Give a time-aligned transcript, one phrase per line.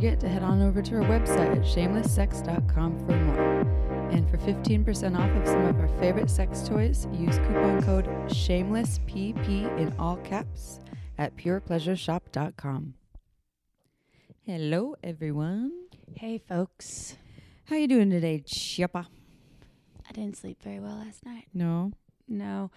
[0.00, 3.60] Forget to head on over to our website at shamelesssex.com for more.
[4.10, 9.78] And for 15% off of some of our favorite sex toys, use coupon code SHAMELESSPP
[9.78, 10.80] in all caps
[11.18, 12.94] at purepleasureshop.com.
[14.46, 15.70] Hello, everyone.
[16.16, 17.18] Hey, folks.
[17.66, 19.04] How you doing today, Chippa?
[20.08, 21.44] I didn't sleep very well last night.
[21.52, 21.92] No.
[22.26, 22.70] No.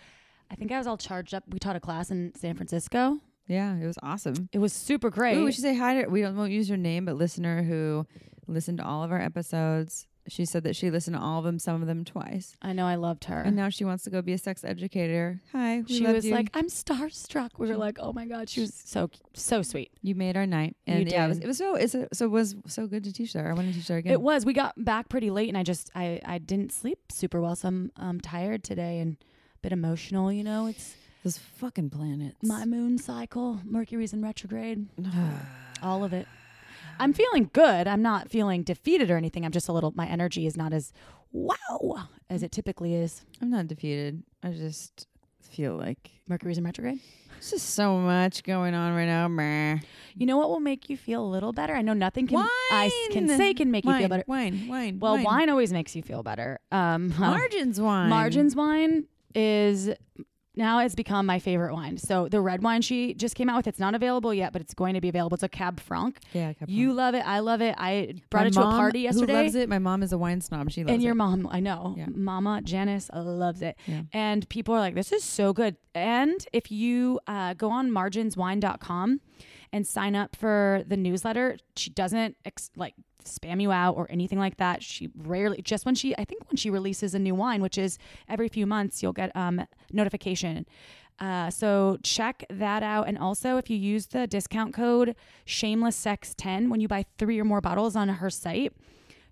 [0.51, 1.45] I think I was all charged up.
[1.47, 3.21] We taught a class in San Francisco.
[3.47, 4.49] Yeah, it was awesome.
[4.53, 5.37] It was super great.
[5.37, 8.05] Ooh, we should say hi to we don't won't use your name, but listener who
[8.47, 10.07] listened to all of our episodes.
[10.29, 12.85] She said that she listened to all of them, some of them twice, I know
[12.85, 13.39] I loved her.
[13.41, 15.41] and now she wants to go be a sex educator.
[15.51, 16.33] Hi, we she loved was you.
[16.33, 17.49] like, I'm starstruck.
[17.57, 18.47] We were like, oh my God.
[18.47, 19.91] She was so, so sweet.
[20.01, 22.23] you made our night, You and yeah, it was, it was so it's a, so
[22.27, 23.49] it was so good to teach there.
[23.49, 24.13] I want to teach there again.
[24.13, 24.45] It was.
[24.45, 27.67] We got back pretty late, and I just I I didn't sleep super well, so
[27.67, 30.31] I'm um tired today and a bit emotional.
[30.31, 32.35] You know, it's Those fucking planets.
[32.43, 33.61] my moon cycle.
[33.63, 34.87] Mercury's in retrograde.
[35.81, 36.27] All of it.
[36.99, 37.87] I'm feeling good.
[37.87, 39.45] I'm not feeling defeated or anything.
[39.45, 39.93] I'm just a little.
[39.95, 40.91] My energy is not as
[41.31, 43.23] wow as it typically is.
[43.41, 44.23] I'm not defeated.
[44.43, 45.07] I just
[45.41, 46.99] feel like Mercury's in retrograde.
[47.31, 49.27] there's just so much going on right now.
[49.27, 49.79] Meh.
[50.15, 51.73] You know what will make you feel a little better?
[51.75, 54.23] I know nothing can I can say can make wine, you feel better.
[54.27, 54.99] Wine, wine.
[54.99, 56.59] Well, wine, always makes you feel better.
[56.71, 58.09] Um, Margins wine.
[58.09, 59.89] Margins wine is
[60.55, 61.97] now it's become my favorite wine.
[61.97, 64.73] So the red wine she just came out with, it's not available yet, but it's
[64.73, 65.33] going to be available.
[65.35, 66.19] It's a Cab Franc.
[66.33, 66.69] Yeah, Cab Franc.
[66.71, 67.25] You love it.
[67.25, 67.75] I love it.
[67.77, 69.33] I brought My it to a party yesterday.
[69.33, 69.67] Who loves it?
[69.69, 70.69] My mom is a wine snob.
[70.71, 71.15] She loves and your it.
[71.15, 72.07] mom, I know, Yeah.
[72.13, 73.77] Mama Janice loves it.
[73.87, 74.01] Yeah.
[74.13, 75.75] And people are like, this is so good.
[75.95, 79.21] And if you uh, go on marginswine.com
[79.71, 82.93] and sign up for the newsletter, she doesn't ex- like
[83.25, 84.83] spam you out or anything like that.
[84.83, 87.97] She rarely, just when she, I think when she releases a new wine, which is
[88.27, 90.65] every few months, you'll get um, notification.
[91.19, 93.07] Uh, so check that out.
[93.07, 97.39] And also, if you use the discount code Shameless Sex 10 when you buy three
[97.39, 98.73] or more bottles on her site,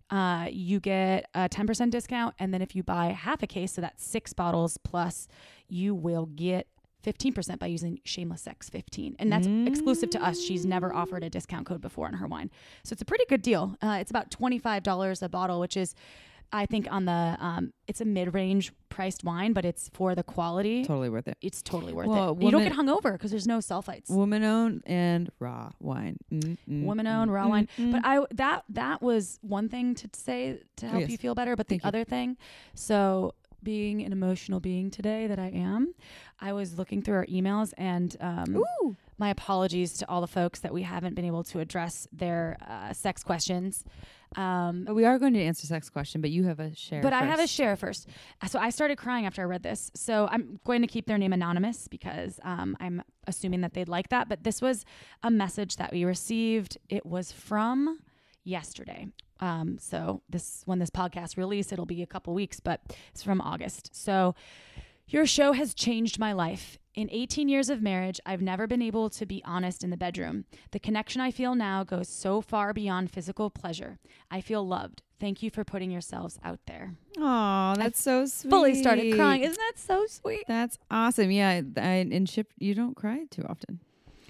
[0.09, 2.35] uh, you get a 10% discount.
[2.37, 5.27] And then if you buy half a case, so that's six bottles plus,
[5.67, 6.67] you will get
[7.05, 9.15] 15% by using Shameless Sex 15.
[9.19, 10.39] And that's exclusive to us.
[10.39, 12.51] She's never offered a discount code before on her wine.
[12.83, 13.75] So it's a pretty good deal.
[13.81, 15.95] Uh, it's about $25 a bottle, which is,
[16.53, 20.21] I think, on the, um, it's a mid range priced wine, but it's for the
[20.23, 20.83] quality.
[20.83, 21.37] Totally worth it.
[21.41, 22.41] It's totally worth Well, it.
[22.43, 24.09] You don't woman- get hungover because there's no sulfites.
[24.09, 26.17] Woman owned and raw wine.
[26.31, 27.67] Mm, mm, woman mm, owned raw mm, wine.
[27.77, 27.91] mm.
[27.93, 31.09] But I that that was one thing to say to help Yes.
[31.09, 31.55] you feel better.
[31.55, 31.87] But the Thank you.
[31.87, 32.35] other thing,
[32.75, 33.33] so
[33.63, 35.93] being an emotional being today that I am,
[36.39, 38.63] I was looking through our emails and um,
[39.17, 42.93] my apologies to all the folks that we haven't been able to address their uh,
[42.93, 43.83] sex questions.
[44.35, 47.01] Um, But we are going to answer sex question, but you have a share.
[47.01, 48.07] but I have a share first.
[48.47, 49.91] So I started crying after I read this.
[49.93, 54.09] So I'm going to keep their name anonymous because um, I'm assuming that they'd like
[54.09, 54.29] that.
[54.29, 54.85] But this was
[55.21, 56.77] a message that we received.
[56.89, 57.99] It was from
[58.43, 59.07] yesterday.
[59.41, 62.81] Um, so this when this podcast release, it'll be a couple weeks, but
[63.11, 63.89] it's from August.
[63.93, 64.35] So
[65.07, 66.77] your show has changed my life.
[66.93, 70.43] In 18 years of marriage, I've never been able to be honest in the bedroom.
[70.71, 73.99] The connection I feel now goes so far beyond physical pleasure.
[74.29, 75.01] I feel loved.
[75.19, 76.95] Thank you for putting yourselves out there.
[77.19, 78.49] Aw, that's so sweet.
[78.49, 79.43] Fully started crying.
[79.43, 80.43] Isn't that so sweet?
[80.47, 81.31] That's awesome.
[81.31, 83.79] Yeah, I, and Chip, you don't cry too often.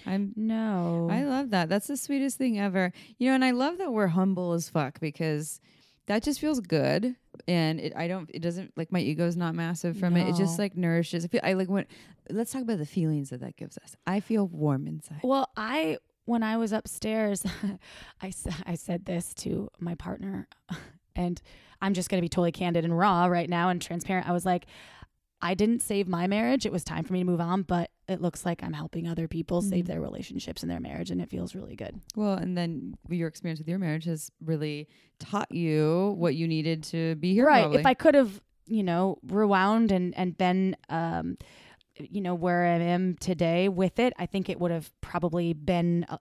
[0.06, 0.34] I'm.
[0.36, 1.08] No.
[1.12, 1.70] I love that.
[1.70, 2.92] That's the sweetest thing ever.
[3.18, 5.60] You know, and I love that we're humble as fuck because
[6.08, 7.16] that just feels good.
[7.48, 8.30] And it, I don't.
[8.34, 10.28] It doesn't like my ego's not massive from it.
[10.28, 11.26] It just like nourishes.
[11.26, 11.86] I, feel, I like when.
[12.30, 13.96] Let's talk about the feelings that that gives us.
[14.06, 15.22] I feel warm inside.
[15.24, 17.46] well, I when I was upstairs,
[18.22, 18.32] I
[18.66, 20.48] I said this to my partner,
[21.16, 21.42] and
[21.82, 24.28] I'm just gonna be totally candid and raw right now and transparent.
[24.28, 24.66] I was like,
[25.42, 26.66] I didn't save my marriage.
[26.66, 29.28] It was time for me to move on, but it looks like I'm helping other
[29.28, 29.88] people save Mhm.
[29.88, 32.00] their relationships and their marriage, and it feels really good.
[32.16, 34.88] Well, and then your experience with your marriage has really
[35.20, 37.46] taught you what you needed to be here.
[37.48, 37.62] right.
[37.62, 37.80] probably.
[37.80, 41.38] If I could have, you know, rewound and and been, um,
[42.00, 46.06] you know, where I am today with it, I think it would have probably been
[46.08, 46.18] uh,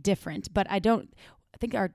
[0.00, 0.52] different.
[0.52, 1.12] But I don't.
[1.54, 1.92] I think our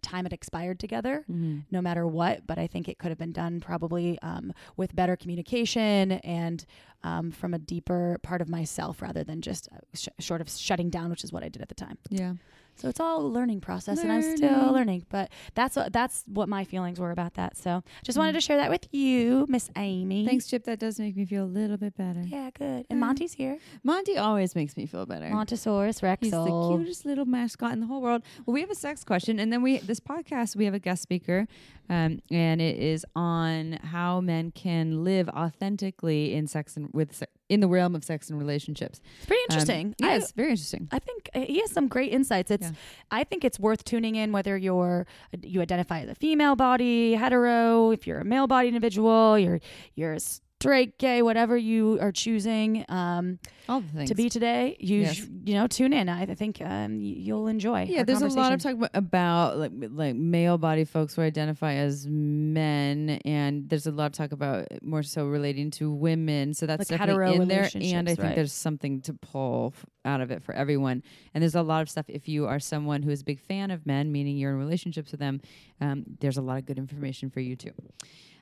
[0.00, 1.24] time had expired together.
[1.30, 1.64] Mhm.
[1.70, 2.46] no matter what.
[2.46, 6.64] But I think it could have been done probably um, with better communication and
[7.02, 10.90] um, from a deeper part of myself rather than just uh, sh- short of shutting
[10.90, 11.96] down, which is what I did at the time.
[12.10, 12.34] Yeah.
[12.80, 14.72] So it's all a learning process, and I'm still Learning.
[14.72, 15.06] learning.
[15.10, 17.56] But that's what that's what my feelings were about that.
[17.56, 20.26] So just wanted to share that with you, Miss Amy.
[20.26, 20.64] Thanks, Chip.
[20.64, 22.22] That does make me feel a little bit better.
[22.22, 22.86] Yeah, good.
[22.88, 23.00] And Mm.
[23.00, 23.58] Monty's here.
[23.84, 25.26] Monty always makes me feel better.
[25.26, 26.20] Montosaurus Rex.
[26.22, 26.44] He's the
[26.76, 28.22] cutest little mascot in the whole world.
[28.46, 31.02] Well, we have a sex question, and then we this podcast we have a guest
[31.02, 31.46] speaker,
[31.88, 37.26] um, and it is on how men can live authentically in sex and with se-
[37.50, 39.00] in the realm of sex and relationships.
[39.18, 39.94] It's pretty Um, interesting.
[40.02, 40.88] I- yes, very interesting.
[40.92, 42.50] I think uh, he has some great insights.
[42.50, 42.72] It's Yeah.
[43.10, 45.06] I think it's worth tuning in whether you're
[45.42, 49.60] you identify as a female body, hetero, if you're a male body individual, you're
[49.96, 50.20] you're a
[50.60, 54.76] straight, gay, whatever you are choosing um, All the things to be today.
[54.78, 55.16] You Yes.
[55.16, 56.08] sh- you know tune in.
[56.08, 57.84] I, I think um, y- you'll enjoy.
[57.84, 61.74] Yeah, there's a lot of talk about, about like like male body folks who identify
[61.74, 66.52] as men, and there's a lot of talk about more so relating to women.
[66.54, 68.34] So that's Like definitely in there, and I think right.
[68.36, 71.02] there's something to pull f- out of it for everyone.
[71.34, 73.70] And there's a lot of stuff if you are someone who is a big fan
[73.70, 75.40] of men, meaning you're in relationships with them.
[75.80, 77.72] Um, there's a lot of good information for you too.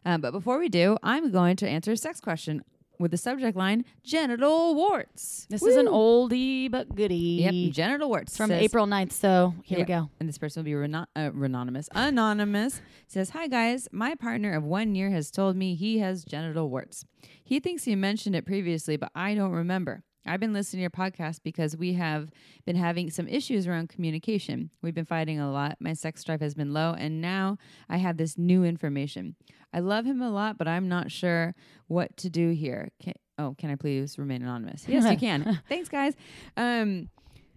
[0.09, 2.63] Um, but before we do, I'm going to answer a sex question
[2.99, 5.47] with the subject line genital warts.
[5.51, 7.43] This is an oldie but goodie.
[7.43, 9.13] Yep, genital warts From says- April 9th.
[9.13, 10.09] So here we go.
[10.19, 11.91] and this person will be reno- uh, anonymous.
[11.95, 16.71] Anonymous says, "Hi guys, my partner of one year has told me he has genital
[16.71, 17.05] warts.
[17.45, 20.05] He thinks he mentioned it previously, but I don't remember.
[20.27, 22.31] I've been listening to your podcast because we have
[22.67, 24.71] been having some issues around communication.
[24.83, 25.77] We've been fighting a lot.
[25.81, 27.57] My sex drive has been low, and now
[27.89, 29.37] I have this new information.
[29.73, 31.55] I love him a lot, but I'm not sure
[31.87, 32.91] what to do here.
[33.03, 34.85] Can, oh, can I please remain anonymous?
[34.89, 35.61] Yes, you can.
[35.69, 36.15] Thanks, guys.
[36.57, 37.09] Um,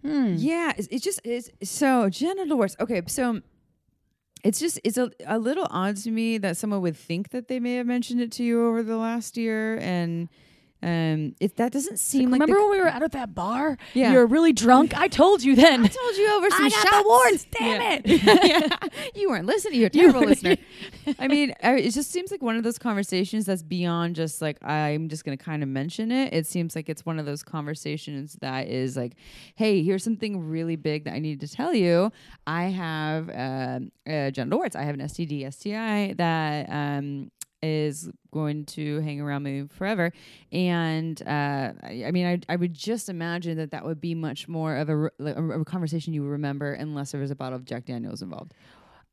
[0.04, 0.34] Hmm.
[0.36, 2.74] yeah, it's, it's just it's so genital warts.
[2.80, 3.40] Okay, so
[4.42, 7.60] it's just it's a, a little odd to me that someone would think that they
[7.60, 10.28] may have mentioned it to you over the last year, and
[10.82, 12.40] um, it that doesn't seem like.
[12.40, 13.76] Remember the, when we were out at that bar?
[13.94, 14.12] Yeah.
[14.12, 14.96] You were really drunk.
[14.98, 15.84] I told you then.
[15.84, 16.96] I told you over some I got shots.
[16.96, 17.46] the warts.
[17.58, 18.00] Damn Yeah.
[18.04, 18.22] it.
[19.02, 19.10] yeah.
[19.14, 19.78] You weren't listening.
[19.78, 20.56] You're a terrible were- listener.
[21.18, 24.58] I mean, I, it just seems like one of those conversations that's beyond just like
[24.64, 26.32] I'm just going to kind of mention it.
[26.32, 29.12] It seems like it's one of those conversations that is like,
[29.54, 32.10] hey, here's something really big that I need to tell you.
[32.46, 34.74] I have um uh, genital warts.
[34.76, 37.30] I have an STD, STI that um,
[37.62, 40.12] is going to hang around me forever.
[40.50, 44.48] And uh, I, I mean, I, I would just imagine that that would be much
[44.48, 47.56] more of a, re- a, a conversation you would remember unless there was a bottle
[47.56, 48.54] of Jack Daniels involved.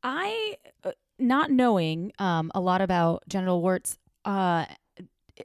[0.02, 4.66] I, uh, not knowing um, a lot about genital warts, uh,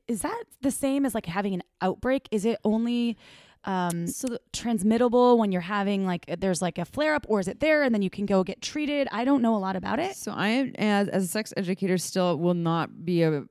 [0.07, 2.27] is that the same as like having an outbreak?
[2.31, 3.17] Is it only
[3.65, 7.47] um, So the, transmittable when you're having like there's like a flare up, or is
[7.47, 9.07] it there and then you can go get treated?
[9.11, 10.15] I don't know a lot about it.
[10.15, 13.43] so I am as, as a sex educator still will not be a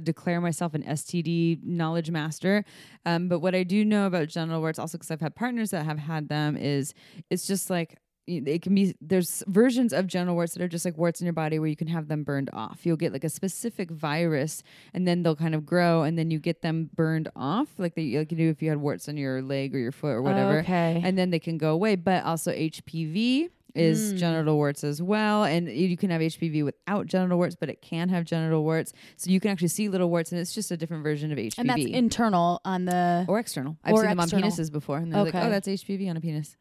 [0.00, 2.64] declare myself an STD knowledge master.
[3.04, 5.84] Um, but what I do know about genital warts, also because I've had partners that
[5.84, 6.94] have had them, is
[7.30, 7.98] it's just like
[8.28, 11.32] it can be there's versions of genital warts that are just like warts in your
[11.32, 12.84] body where you can have them burned off.
[12.84, 16.38] You'll get like a specific virus and then they'll kind of grow and then you
[16.38, 19.40] get them burned off like they like you do if you had warts on your
[19.42, 20.58] leg or your foot or whatever.
[20.60, 21.00] Okay.
[21.02, 21.96] And then they can go away.
[21.96, 24.18] But also HPV is Mm.
[24.18, 25.44] genital warts as well.
[25.44, 28.92] And you can have HPV without genital warts, but it can have genital warts.
[29.16, 31.58] So you can actually see little warts and it's just a different version of HPV.
[31.58, 33.24] and that's internal on the.
[33.28, 33.76] or external.
[33.84, 34.98] I've or seen them on penises before.
[34.98, 36.56] And they're like, oh, that's HPV on a penis.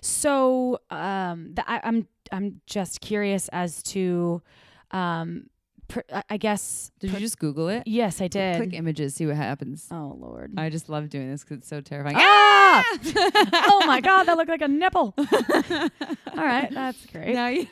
[0.00, 4.40] So um, the, I, I'm I'm just curious as to,
[4.92, 5.46] um,
[5.88, 6.90] pr- I- guess.
[7.00, 7.82] Did pr- you just Google it?
[7.86, 8.56] Yes, I did.
[8.56, 9.86] Click images, see what happens.
[9.90, 10.52] Oh Lord.
[10.56, 12.16] I just love doing this because it's so terrifying.
[12.18, 12.84] Ah!
[13.68, 15.12] oh my God, that looked like a nipple.
[15.18, 15.24] All
[16.36, 17.34] right, that's great.
[17.34, 17.66] now you,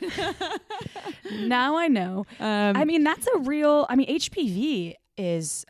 [1.47, 2.25] Now I know.
[2.39, 3.85] um, I mean, that's a real.
[3.89, 5.65] I mean, HPV is.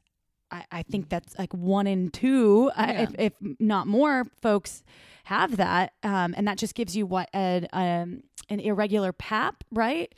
[0.52, 3.02] I, I think that's like one in two, uh, Yeah.
[3.02, 4.84] if, if not more, folks
[5.26, 10.14] have that, um, and that just gives you what an um, an irregular pap, right?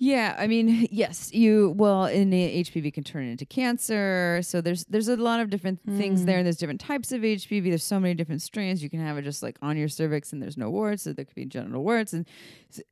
[0.00, 4.38] Yeah, I mean, yes, you well, in HPV can turn into cancer.
[4.44, 6.26] So there's there's a lot of different things Mm.
[6.26, 6.42] there.
[6.44, 7.64] There's different types of HPV.
[7.64, 8.80] There's so many different strains.
[8.80, 11.02] You can have it just like on your cervix, and there's no warts.
[11.02, 12.12] So there could be genital warts.
[12.12, 12.28] And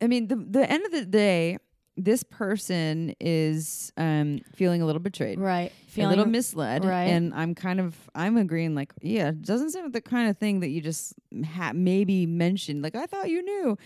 [0.02, 1.58] I mean, the the end of the day,
[1.96, 5.40] this person is um, feeling a little betrayed.
[5.40, 5.72] Right.
[5.88, 7.04] Feeling a little misled, right.
[7.04, 8.74] and I'm kind of I'm agreeing.
[8.74, 11.14] Like, yeah, it doesn't sound like the kind of thing that you just
[11.54, 12.82] ha- maybe mentioned.
[12.82, 13.78] Like, I thought you knew.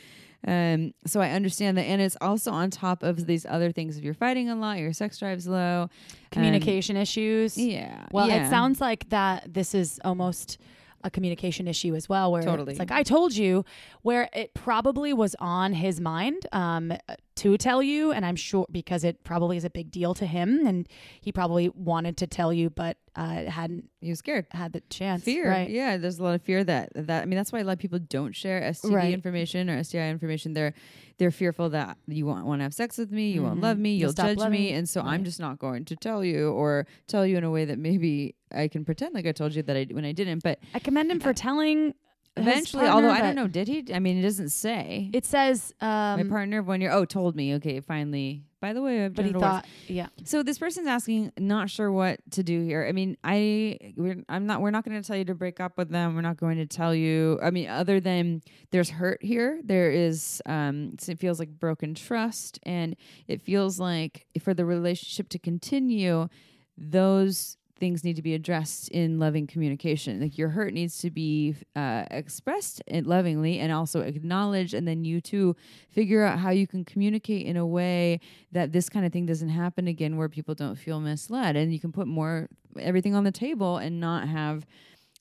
[0.46, 3.96] Um, so I understand that, and it's also on top of these other things.
[3.96, 5.90] If you're fighting a lot, your sex drive's low, um,
[6.30, 7.56] communication issues.
[7.58, 8.06] yeah.
[8.10, 8.46] Well, yeah.
[8.46, 10.58] it sounds like that this is almost
[11.02, 12.72] a communication issue as well, where Totally.
[12.72, 13.64] it's like I told you,
[14.02, 16.92] where it probably was on his mind um,
[17.42, 20.66] to tell you, and I'm sure because it probably is a big deal to him,
[20.66, 20.86] and
[21.20, 24.46] he probably wanted to tell you, but uh, hadn't He was scared.
[24.52, 25.22] had the chance.
[25.24, 25.48] Fear.
[25.50, 25.68] right?
[25.68, 27.78] Yeah, there's a lot of fear that that I mean that's why a lot of
[27.78, 29.12] people don't share STD Right.
[29.12, 30.52] information or STI information.
[30.54, 30.74] They're
[31.18, 33.90] they're fearful that you won't want to have sex with me, you won't love me,
[33.94, 34.72] You'll you'll judge loving me, me.
[34.72, 37.64] and so I'm just not going to tell you or tell you in a way
[37.66, 40.42] that maybe I can pretend like I told you that I when I didn't.
[40.42, 41.94] But I commend him for telling.
[42.36, 43.84] Eventually, partner, although I don't know, did he?
[43.92, 45.10] I mean, it doesn't say.
[45.12, 46.90] It says, My um, partner of one year.
[46.90, 47.54] Oh, told me.
[47.54, 48.44] Okay, finally.
[48.60, 52.20] By the way, I've but he thought, yeah, So this person's asking, not sure what
[52.32, 52.84] to do here.
[52.86, 55.78] I mean, I we're I'm not we're not going to tell you to break up
[55.78, 56.14] with them.
[56.14, 57.40] We're not going to tell you.
[57.42, 62.58] I mean, other than there's hurt here, there is um it feels like broken trust
[62.64, 62.96] and
[63.26, 66.28] it feels like for the relationship to continue,
[66.76, 70.20] those things need to be addressed in loving communication.
[70.20, 75.04] Like your hurt needs to be uh, expressed in lovingly and also acknowledged, and then
[75.04, 75.56] you two
[75.90, 78.20] figure out how you can communicate in a way
[78.52, 81.80] that this kind of thing doesn't happen again, where people don't feel misled, and you
[81.80, 84.66] can put more everything on the table and not have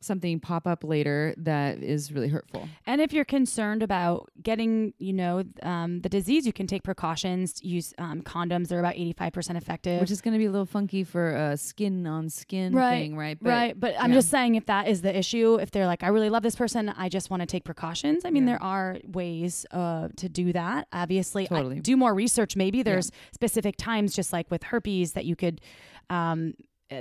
[0.01, 2.67] something pop up later that is really hurtful.
[2.85, 7.59] And if you're concerned about getting, you know, um, the disease, you can take precautions.
[7.63, 10.01] Use um, condoms; they're about 85% effective.
[10.01, 13.17] Which is going to be a little funky for a skin on skin Right, thing,
[13.17, 13.37] right?
[13.41, 14.17] right, but I'm yeah.
[14.17, 16.89] just saying if that is the issue, if they're like, I really love this person,
[16.89, 18.23] I just want to take precautions.
[18.25, 18.53] I mean, Yeah.
[18.53, 20.87] there are ways uh, to do that.
[20.93, 21.79] Obviously, I- Totally.
[21.81, 22.55] do more research.
[22.55, 25.61] Maybe there's specific times, just like with herpes, that you could.
[26.09, 26.53] Um,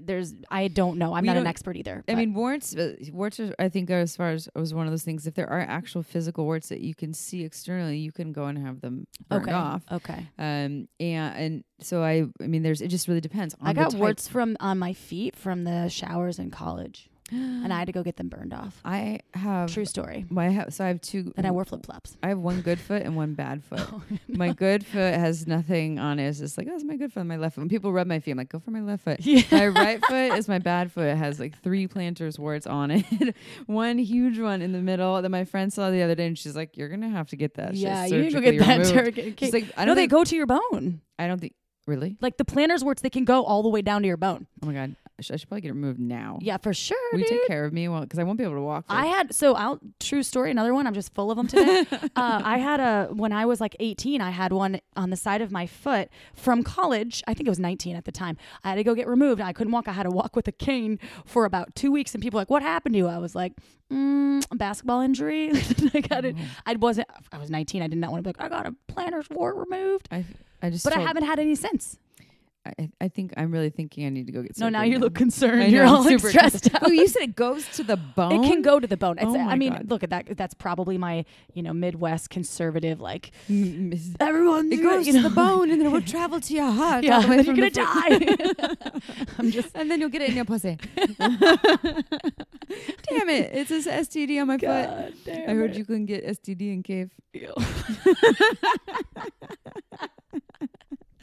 [0.02, 1.14] there's, I don't know.
[1.14, 2.04] I'm We not an expert either.
[2.07, 2.76] I but- mean, warts.
[2.76, 5.26] Uh, warts, are, I think, as far as it was one of those things.
[5.26, 8.59] If there are actual physical warts that you can see externally, you can go and
[8.59, 9.83] have them burned okay, off.
[9.90, 10.26] okay.
[10.38, 13.54] Um, and and so I, I mean, there's it just really depends.
[13.61, 17.78] On I got warts from on my feet from the showers in college, and I
[17.78, 18.80] had to go get them burned off.
[18.85, 20.26] I have True story.
[20.30, 21.32] my ha- so I have two.
[21.37, 22.16] And I wore flip flops.
[22.23, 23.80] I have one good foot and one bad foot.
[23.92, 26.28] Oh, my good foot has nothing on it.
[26.28, 27.25] It's just like, oh, it's my good foot.
[27.25, 27.62] My left foot.
[27.62, 29.20] When people rub my feet, I'm like, go for my left foot.
[29.20, 29.42] Yeah.
[29.50, 31.06] My right foot is my bad foot.
[31.06, 33.35] It has like three plantar's warts on it.
[33.66, 36.54] one huge one in the middle that my friend saw the other day, and she's
[36.56, 37.75] like, you're gonna have to get that.
[37.75, 38.78] yeah, you need to get that.
[38.78, 39.35] removed." Turkey.
[39.38, 41.00] She's like, I no, don't they go to your bone.
[41.18, 41.54] I don't think
[41.87, 42.16] really.
[42.20, 44.47] Like the plantar's warts, they can go all the way down to your bone.
[44.62, 46.38] Oh my god, I should, probably get it removed now.
[46.40, 46.96] Yeah, for sure.
[47.12, 47.88] We take care of me?
[47.88, 48.84] Well, because I won't be able to walk.
[48.88, 50.52] I had so out true story.
[50.52, 50.87] Another one.
[50.87, 51.84] I'm just full of them today.
[51.92, 54.20] uh, I had a when I was like 18.
[54.20, 57.25] I had one on the side of my foot from college.
[57.26, 58.37] I think it was 19 at the time.
[58.62, 59.40] I had to go get removed.
[59.40, 59.88] I couldn't walk.
[59.88, 62.14] I had to walk with a cane for about two weeks.
[62.14, 63.54] And people were like, "What happened to you?" I was like,
[63.92, 65.50] mm, basketball injury."
[65.94, 66.37] I got it.
[66.64, 67.08] I wasn't.
[67.32, 67.82] I was 19.
[67.82, 70.25] I did not want to be like, "I got a plantar's wart removed," I,
[70.62, 70.84] I just.
[70.84, 71.98] but I haven't had any since.
[72.78, 74.56] I, I think I'm really thinking I need to go get.
[74.56, 74.72] Some.
[74.72, 75.62] No, now you look concerned.
[75.62, 76.82] I You're know, all like, stressed out.
[76.84, 78.44] Oh, you said it goes to the bone.
[78.44, 79.16] It can go to the bone.
[79.20, 79.90] Oh I mean, God.
[79.90, 80.37] look at that.
[80.37, 84.72] That's probably my, you know, Midwest conservative, like Mm, everyone.
[84.72, 87.04] It goes you to the bone, and then it will travel to your heart.
[87.04, 88.18] Yeah, then you're gonna die.
[89.38, 89.70] I'm just.
[89.75, 90.78] and then you'll get it in your pussy.
[91.18, 91.38] Damn
[93.28, 93.50] it!
[93.54, 94.60] It's this STD on my foot.
[94.60, 95.76] God damn I heard it.
[95.78, 97.10] you couldn't get STD in cave.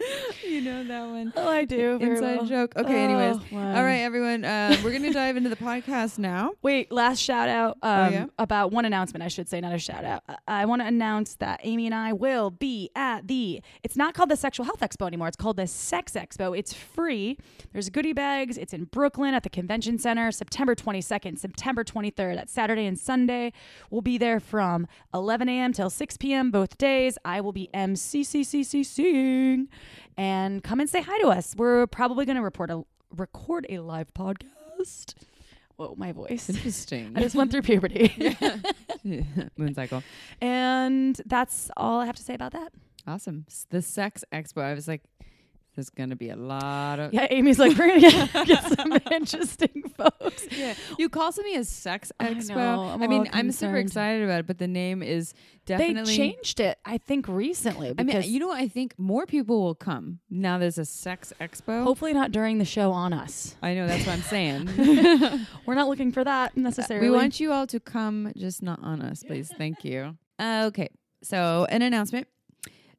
[0.45, 1.33] You know that one.
[1.35, 1.97] Oh, I do.
[1.97, 2.45] very Inside well.
[2.45, 2.74] joke.
[2.77, 3.03] Okay.
[3.03, 3.75] anyways, Oh, wow.
[3.75, 4.45] all right, everyone.
[4.45, 6.51] Uh, we're gonna dive into the podcast now.
[6.62, 8.25] Wait, last shout out um, yeah?
[8.39, 10.24] about one announcement, I should say, not a shout out.
[10.29, 14.13] I, I want to announce that Amy and I will be at the, it's not
[14.13, 15.27] called the Sexual Health Expo anymore.
[15.27, 16.57] It's called the Sex Expo.
[16.57, 17.38] It's free.
[17.74, 18.57] There's goodie bags.
[18.57, 22.35] It's in Brooklyn at the Convention Center, September 22nd, September 23rd.
[22.35, 23.51] That's Saturday and Sunday.
[23.89, 25.74] We'll be there from 11 a.m.
[25.74, 26.50] till 6 p.m.
[26.51, 27.17] both days.
[27.25, 29.67] I will be MCCCCing
[30.17, 31.55] and come and say hi to us.
[31.57, 32.83] We're probably going to report a
[33.15, 35.15] record a live podcast.
[35.77, 36.49] Whoa, my voice.
[36.49, 37.13] Interesting.
[37.15, 38.37] I just went through puberty.
[39.03, 40.03] Moon cycle.
[40.41, 42.71] and that's all I have to say about that.
[43.07, 43.45] Awesome.
[43.69, 44.61] The sex expo.
[44.63, 45.01] I was like,
[45.75, 47.13] there's gonna be a lot of.
[47.13, 50.48] Yeah, Amy's like, we're going to get, some interesting folks.
[50.51, 50.74] Yeah.
[50.98, 52.55] You call something a sex I expo.
[52.55, 55.34] know, I'm I mean, I'm super excited about it, but the name is
[55.65, 56.03] definitely.
[56.03, 57.94] They changed it, I think, recently.
[57.98, 58.60] I mean, you know, what?
[58.62, 60.58] I think more people will come now.
[60.58, 61.84] There's a sex expo.
[61.84, 63.55] hopefully not during the show on us.
[63.62, 64.70] I know that's what I'm saying.
[65.65, 67.10] We're not looking for that necessarily.
[67.10, 69.51] we want you all to come, just not on us, please.
[69.58, 70.17] Thank you.
[70.39, 70.89] Uh, okay,
[71.24, 72.27] so an announcement.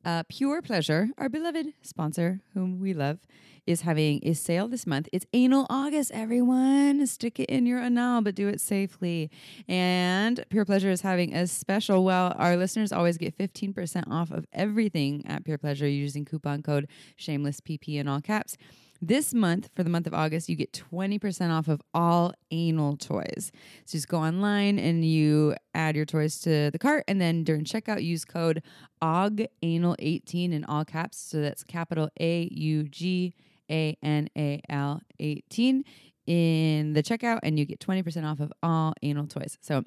[0.07, 3.19] Uh, Pure Pleasure, our beloved sponsor, whom we love,
[3.67, 5.09] is having a sale this month.
[5.13, 7.05] It's Anal August, everyone.
[7.09, 9.33] Stick it in your anal, but do it safely.
[9.67, 12.05] And Pure Pleasure is having a special.
[12.05, 16.87] Well, our listeners always get 15% off of everything at Pure Pleasure using coupon code
[17.19, 18.57] ShamelessPP in all caps.
[19.01, 23.53] This month, for the month of August, you get 20% off of all anal toys.
[23.85, 27.65] So just go online and you add your toys to the cart, and then during
[27.65, 28.63] checkout, use code
[29.03, 31.19] AUGANAL18 in all caps.
[31.19, 33.35] So that's capital A U G
[33.71, 35.85] A N A L 18
[36.27, 39.59] in the checkout, and you get 20% off of all anal toys.
[39.61, 39.85] So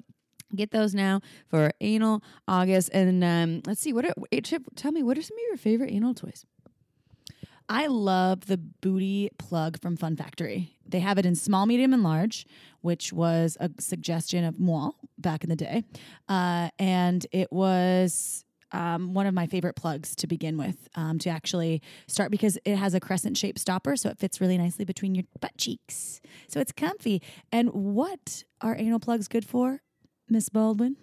[0.54, 2.90] Get those now for anal August.
[2.92, 5.92] And um, let's see, what are, Chip, tell me, what are some of your favorite
[5.92, 6.44] anal toys?
[7.70, 10.76] I love the booty plug from Fun Factory.
[10.84, 12.44] They have it in small, medium, and large,
[12.80, 15.84] which was a suggestion of moi back in the day.
[16.28, 21.30] Uh, and it was um, one of my favorite plugs to begin with um, to
[21.30, 25.14] actually start because it has a crescent shaped stopper, so it fits really nicely between
[25.14, 26.20] your butt cheeks.
[26.48, 27.22] So it's comfy.
[27.52, 29.82] And what are anal plugs good for,
[30.28, 30.96] Miss Baldwin?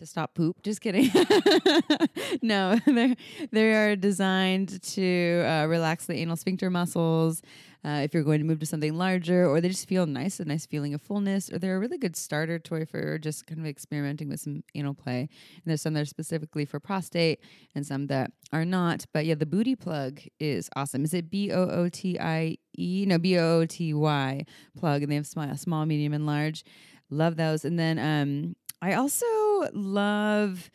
[0.00, 0.62] To stop poop.
[0.62, 1.10] Just kidding.
[2.42, 3.16] no, they
[3.52, 7.42] they are designed to uh, relax the anal sphincter muscles.
[7.82, 10.44] Uh, if you're going to move to something larger, or they just feel nice, a
[10.44, 13.66] nice feeling of fullness, or they're a really good starter toy for just kind of
[13.66, 15.20] experimenting with some anal play.
[15.20, 17.40] And there's some that are specifically for prostate,
[17.74, 19.06] and some that are not.
[19.14, 21.04] But yeah, the booty plug is awesome.
[21.04, 23.04] Is it B O O T I E?
[23.06, 24.44] No, B O O T Y
[24.78, 26.64] plug, and they have small, small, medium, and large.
[27.08, 27.64] Love those.
[27.64, 29.26] And then um, I also
[29.72, 30.70] love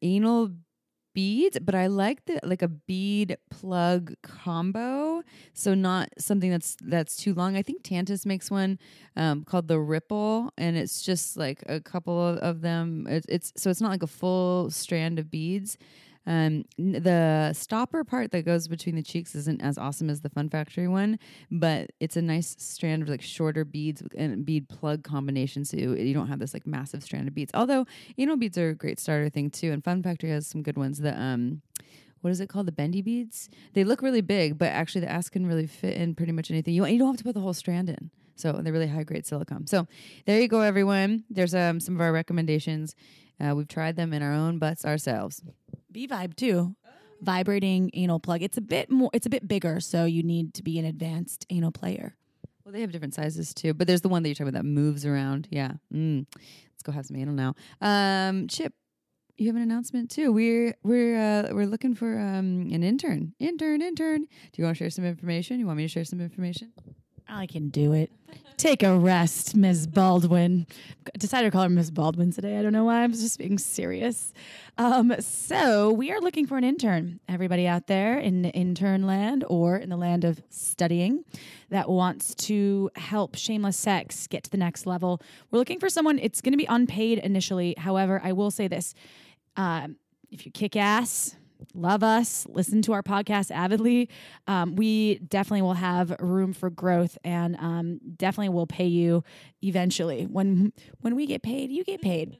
[0.00, 0.50] anal
[1.14, 5.22] beads, but I like the like a bead plug combo.
[5.54, 7.56] So not something that's that's too long.
[7.56, 8.78] I think Tantus makes one
[9.16, 13.06] um, called the Ripple, and it's just like a couple of, them.
[13.08, 15.76] It's so it's not like a full strand of beads.
[16.26, 20.48] Um, the stopper part that goes between the cheeks isn't as awesome as the Fun
[20.48, 21.18] Factory one,
[21.50, 25.64] but it's a nice strand of like shorter beads and bead plug combination.
[25.64, 27.50] So you, don't have this like massive strand of beads.
[27.54, 27.86] Although
[28.18, 30.98] anal beads are a great starter thing too, and Fun Factory has some good ones.
[30.98, 31.62] The um,
[32.20, 32.66] what is it called?
[32.66, 33.50] The bendy beads.
[33.72, 36.74] They look really big, but actually the ass can really fit in pretty much anything.
[36.74, 38.10] You you don't have to put the whole strand in.
[38.36, 39.66] So they're really high grade silicone.
[39.66, 39.86] So
[40.26, 41.24] there you go, everyone.
[41.30, 42.94] There's um, some of our recommendations.
[43.40, 45.42] Uh, we've tried them in our own butts ourselves.
[45.92, 46.74] B Vibe too.
[47.20, 48.42] Vibrating anal plug.
[48.42, 49.10] It's a bit more.
[49.12, 52.16] It's a bit bigger, so you need to be an advanced anal player.
[52.64, 54.66] Well, they have different sizes too, but there's the one that you're talking about that
[54.66, 55.48] moves around.
[55.50, 55.72] Yeah.
[55.94, 56.26] Mm.
[56.34, 57.54] Let's go have some anal now.
[57.80, 58.72] Um, Chip,
[59.36, 60.32] you have an announcement too.
[60.32, 63.34] We're we're uh, we're looking for um, an intern.
[63.38, 64.22] Intern, intern.
[64.22, 65.60] Do you want to share some information?
[65.60, 66.72] You want me to share some information?
[67.32, 68.10] I can do it.
[68.56, 69.86] Take a rest, Ms.
[69.86, 70.66] Baldwin.
[71.18, 71.90] Decided to call her Ms.
[71.90, 72.58] Baldwin today.
[72.58, 73.02] I don't know why.
[73.02, 74.32] I was just being serious.
[74.78, 77.18] Um, so we are looking for an intern.
[77.28, 81.24] Everybody out there in intern land or in the land of studying
[81.70, 85.20] that wants to help Shameless Sex get to the next level.
[85.50, 86.18] We're looking for someone.
[86.18, 87.74] It's going to be unpaid initially.
[87.78, 88.94] However, I will say this:
[89.56, 89.96] um,
[90.30, 91.36] if you kick ass,
[91.74, 94.08] love us, listen to our podcast avidly,
[94.46, 99.24] um, we definitely will have room for growth and um, definitely will pay you
[99.62, 100.24] eventually.
[100.24, 102.38] When when we get paid, you get paid.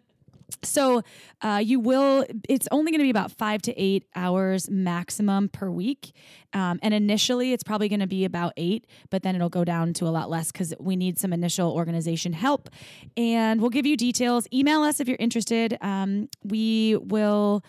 [0.63, 1.03] So
[1.41, 2.27] uh, you will.
[2.49, 6.13] It's only going to be about five to eight hours maximum per week,
[6.53, 9.93] um, and initially it's probably going to be about eight, but then it'll go down
[9.95, 12.69] to a lot less because we need some initial organization help.
[13.17, 14.47] And we'll give you details.
[14.53, 15.79] Email us if you're interested.
[15.81, 17.65] Um, we will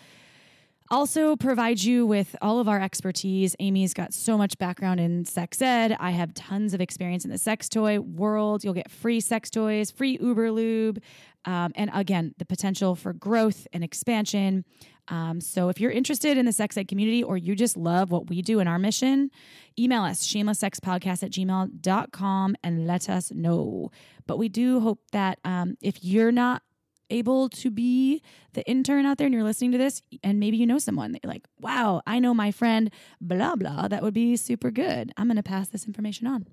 [0.90, 3.56] also provide you with all of our expertise.
[3.58, 5.96] Amy's got so much background in sex ed.
[5.98, 8.64] I have tons of experience in the sex toy world.
[8.64, 11.02] You'll get free sex toys, free Uber Lube,
[11.46, 14.64] um, and again, the potential for growth and expansion.
[15.08, 18.28] Um, so if you're interested in the sex ed community or you just love what
[18.28, 19.30] we do in our mission,
[19.78, 23.90] email us shamelesssexpodcast at gmail.com and let us know.
[24.26, 26.62] But we do hope that um, if you're not
[27.10, 30.66] able to be the intern out there and you're listening to this and maybe you
[30.66, 32.90] know someone like, wow, I know my friend,
[33.20, 35.12] blah, blah, that would be super good.
[35.16, 36.46] I'm going to pass this information on.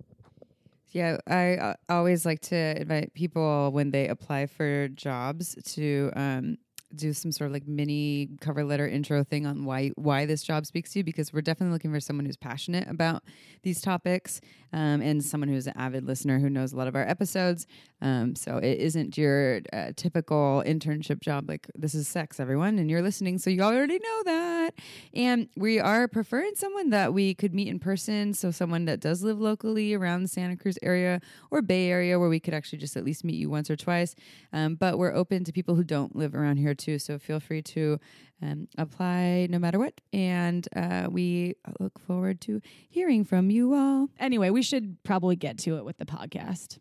[0.89, 6.57] Yeah, I uh, always like to invite people when they apply for jobs to um,
[6.95, 10.65] do some sort of like mini cover letter intro thing on why why this job
[10.65, 13.23] speaks to you because we're definitely looking for someone who's passionate about
[13.63, 14.41] these topics
[14.73, 17.67] um, and someone who's an avid listener who knows a lot of our episodes.
[18.01, 22.89] Um, so it isn't your uh, typical internship job like this is sex, everyone, and
[22.89, 24.73] you're listening, so you already know that.
[25.13, 29.21] And we are preferring someone that we could meet in person, so someone that does
[29.21, 32.97] live locally around the Santa Cruz area or Bay Area, where we could actually just
[32.97, 34.15] at least meet you once or twice.
[34.51, 36.99] Um, but we're open to people who don't live around here too.
[36.99, 37.99] So feel free to
[38.41, 39.93] um, apply no matter what.
[40.11, 44.09] And uh, we look forward to hearing from you all.
[44.19, 46.79] Anyway, we should probably get to it with the podcast.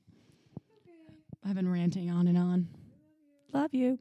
[1.45, 2.69] I've been ranting on and on.
[3.53, 3.99] Love you.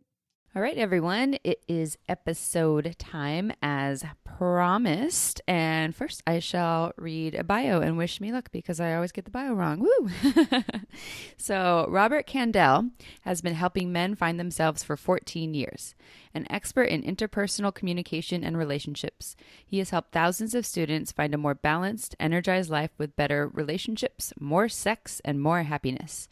[0.56, 1.38] All right, everyone.
[1.44, 5.42] It is episode time as promised.
[5.48, 9.26] And first, I shall read a bio and wish me luck because I always get
[9.26, 9.80] the bio wrong.
[9.80, 10.10] Woo!
[11.38, 12.90] so, Robert Kandell
[13.22, 15.94] has been helping men find themselves for 14 years.
[16.34, 21.38] An expert in interpersonal communication and relationships, he has helped thousands of students find a
[21.38, 26.28] more balanced, energized life with better relationships, more sex, and more happiness.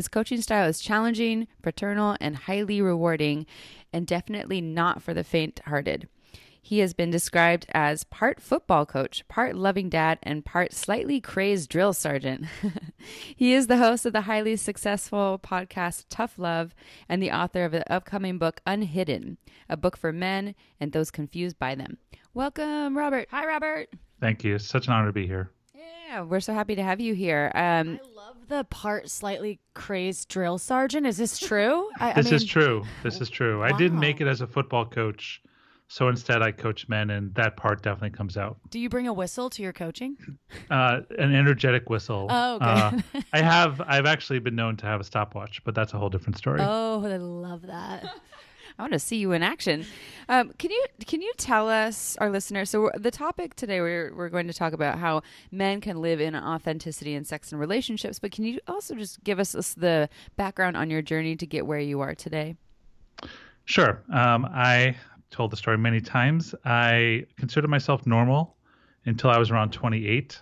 [0.00, 3.44] His coaching style is challenging, fraternal, and highly rewarding,
[3.92, 6.08] and definitely not for the faint hearted.
[6.62, 11.68] He has been described as part football coach, part loving dad, and part slightly crazed
[11.68, 12.46] drill sergeant.
[13.36, 16.74] he is the host of the highly successful podcast Tuff Love
[17.06, 19.36] and the author of the upcoming book Unhidden,
[19.68, 21.98] a book for men and those confused by them.
[22.32, 23.28] Welcome, Robert.
[23.32, 23.90] Hi, Robert.
[24.18, 24.54] Thank you.
[24.54, 25.50] It's such an honor to be here.
[26.10, 27.52] Yeah, we're so happy to have you here.
[27.54, 31.06] Um, I love the part slightly crazed drill sergeant.
[31.06, 31.88] Is this true?
[32.00, 32.82] I, this I mean, is true.
[33.04, 33.62] This is true.
[33.62, 35.40] I didn't make it as a football coach,
[35.86, 38.58] so instead I coach men, and that part definitely comes out.
[38.70, 40.16] Do you bring a whistle to your coaching?
[40.68, 42.26] Uh, an energetic whistle.
[42.28, 42.64] Oh, okay.
[42.66, 43.00] Uh,
[43.32, 43.80] I have.
[43.86, 46.58] I've actually been known to have a stopwatch, but that's a whole different story.
[46.60, 48.16] Oh, I love that.
[48.80, 49.84] I want to see you in action.
[50.30, 52.70] Um, can you can you tell us, our listeners?
[52.70, 56.34] So the topic today, we're we're going to talk about how men can live in
[56.34, 58.18] authenticity in sex and relationships.
[58.18, 61.78] But can you also just give us the background on your journey to get where
[61.78, 62.56] you are today?
[63.66, 64.02] Sure.
[64.10, 64.96] Um, I
[65.30, 66.54] told the story many times.
[66.64, 68.56] I considered myself normal
[69.04, 70.40] until I was around 28.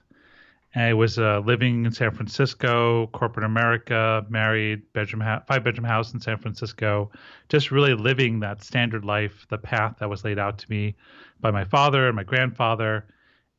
[0.81, 6.13] I was uh, living in San Francisco, corporate America, married, bedroom ha- five bedroom house
[6.13, 7.11] in San Francisco,
[7.49, 10.95] just really living that standard life, the path that was laid out to me
[11.41, 13.07] by my father and my grandfather.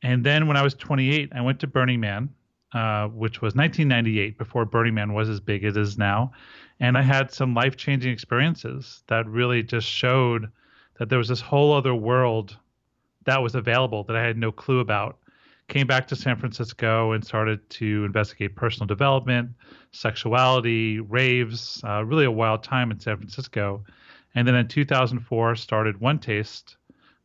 [0.02, 2.30] And then when I was 28, I went to Burning Man,
[2.72, 6.32] uh, which was 1998, before Burning Man was as big as it is now.
[6.80, 10.50] And I had some life changing experiences that really just showed
[10.98, 12.56] that there was this whole other world
[13.26, 15.18] that was available that I had no clue about.
[15.70, 19.50] Came back to San Francisco and started to investigate personal development,
[19.92, 23.84] sexuality, raves, uh, really a wild time in San Francisco.
[24.34, 26.76] And then in 2004, started One Taste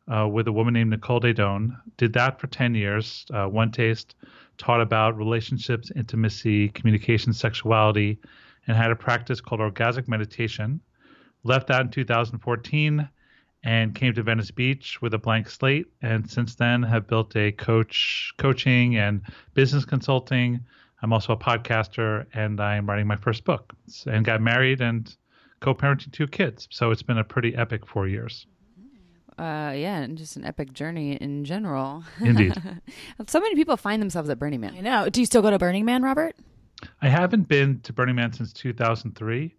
[0.06, 1.76] uh, with a woman named Nicole Daedone.
[1.96, 3.26] Did that for 10 years.
[3.34, 4.14] Uh, One Taste
[4.58, 8.20] taught about relationships, intimacy, communication, sexuality,
[8.68, 10.80] and had a practice called orgasmic meditation.
[11.42, 13.08] Left that in 2014
[13.66, 15.88] and came to Venice Beach with a blank slate.
[16.00, 19.22] And since then, have built a coach, coaching, and
[19.54, 20.60] business consulting.
[21.02, 23.72] I'm also a podcaster, and I'm writing my first book.
[24.06, 25.14] And got married and
[25.58, 26.68] co-parenting two kids.
[26.70, 28.46] So it's been a pretty epic four years.
[29.36, 32.04] Uh, yeah, and just an epic journey in general.
[32.20, 32.54] Indeed.
[33.26, 34.84] so many people find themselves at Burning I Man.
[34.84, 35.08] know.
[35.08, 36.36] Do you still go to Burning Man, Robert?
[37.02, 39.56] I haven't been to Burning Man since 2003.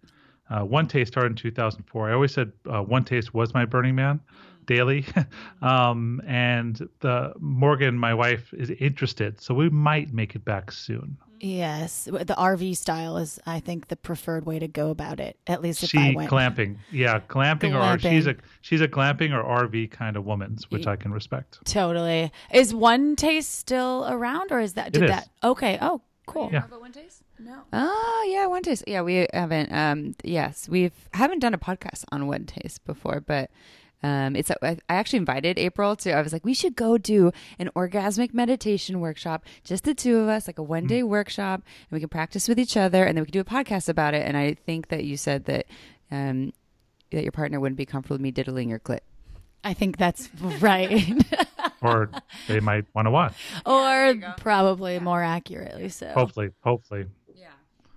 [0.49, 2.09] Uh, One Taste started in 2004.
[2.09, 4.19] I always said uh, One Taste was my Burning Man
[4.65, 5.05] daily.
[5.61, 11.17] um, and the Morgan, my wife, is interested, so we might make it back soon.
[11.39, 12.05] Yes.
[12.05, 15.37] The RV style is, I think, the preferred way to go about it.
[15.47, 16.31] At least if she I went.
[16.31, 20.87] glamping, yeah, glamping, or she's a she's a glamping or RV kind of woman, which
[20.87, 21.59] I can respect.
[21.65, 22.31] Totally.
[22.51, 25.09] Is One Taste still around, or is that did is.
[25.11, 25.29] that?
[25.43, 25.77] Okay.
[25.79, 26.49] Oh, cool.
[26.53, 26.63] Yeah.
[26.67, 27.23] One taste?
[27.39, 27.63] No.
[27.73, 28.83] Oh yeah, one taste.
[28.85, 29.71] Yeah, we haven't.
[29.71, 33.49] Um, yes, we've haven't done a podcast on one taste before, but
[34.03, 34.51] um, it's.
[34.51, 36.11] I I actually invited April to.
[36.11, 40.27] I was like, we should go do an orgasmic meditation workshop, just the two of
[40.27, 43.23] us, like a one day workshop, and we can practice with each other, and then
[43.23, 44.25] we can do a podcast about it.
[44.27, 45.65] And I think that you said that.
[46.11, 46.53] Um,
[47.11, 48.99] that your partner wouldn't be comfortable with me diddling your clit.
[49.63, 50.29] I think that's
[50.61, 51.13] right.
[51.79, 52.09] Or
[52.47, 53.35] they might want to watch.
[53.63, 56.09] or probably more accurately so.
[56.09, 57.05] Hopefully, hopefully.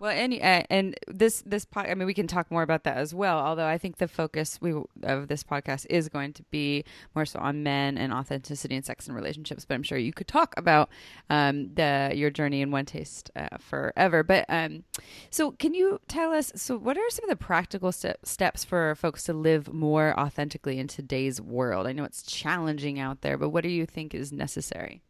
[0.00, 3.14] Well, uh, and this this pod, I mean, we can talk more about that as
[3.14, 3.38] well.
[3.38, 7.38] Although I think the focus we of this podcast is going to be more so
[7.38, 9.66] on men and authenticity and sex and relationships.
[9.66, 10.88] But I'm sure you could talk about
[11.28, 14.22] um, the your journey in one taste uh, forever.
[14.22, 14.84] But um,
[15.28, 16.50] so, can you tell us?
[16.56, 20.78] So, what are some of the practical step, steps for folks to live more authentically
[20.78, 21.86] in today's world?
[21.86, 25.02] I know it's challenging out there, but what do you think is necessary?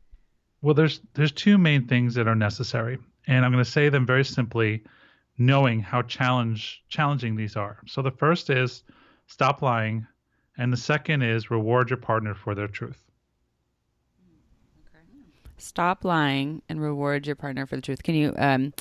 [0.63, 4.07] Well, there's there's two main things that are necessary, and I'm going to say them
[4.07, 4.83] very simply,
[5.39, 7.79] knowing how challenge challenging these are.
[7.87, 8.83] So the first is
[9.27, 10.07] stop lying,
[10.59, 13.11] and the second is reward your partner for their truth.
[15.63, 18.03] stop lying and reward your partner for the truth.
[18.03, 18.73] Can you um,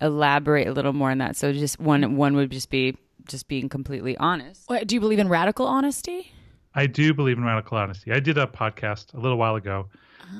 [0.00, 1.36] elaborate a little more on that?
[1.36, 4.68] So just one one would just be just being completely honest.
[4.68, 6.32] What, do you believe in radical honesty?
[6.74, 8.12] I do believe in radical honesty.
[8.12, 9.88] I did a podcast a little while ago,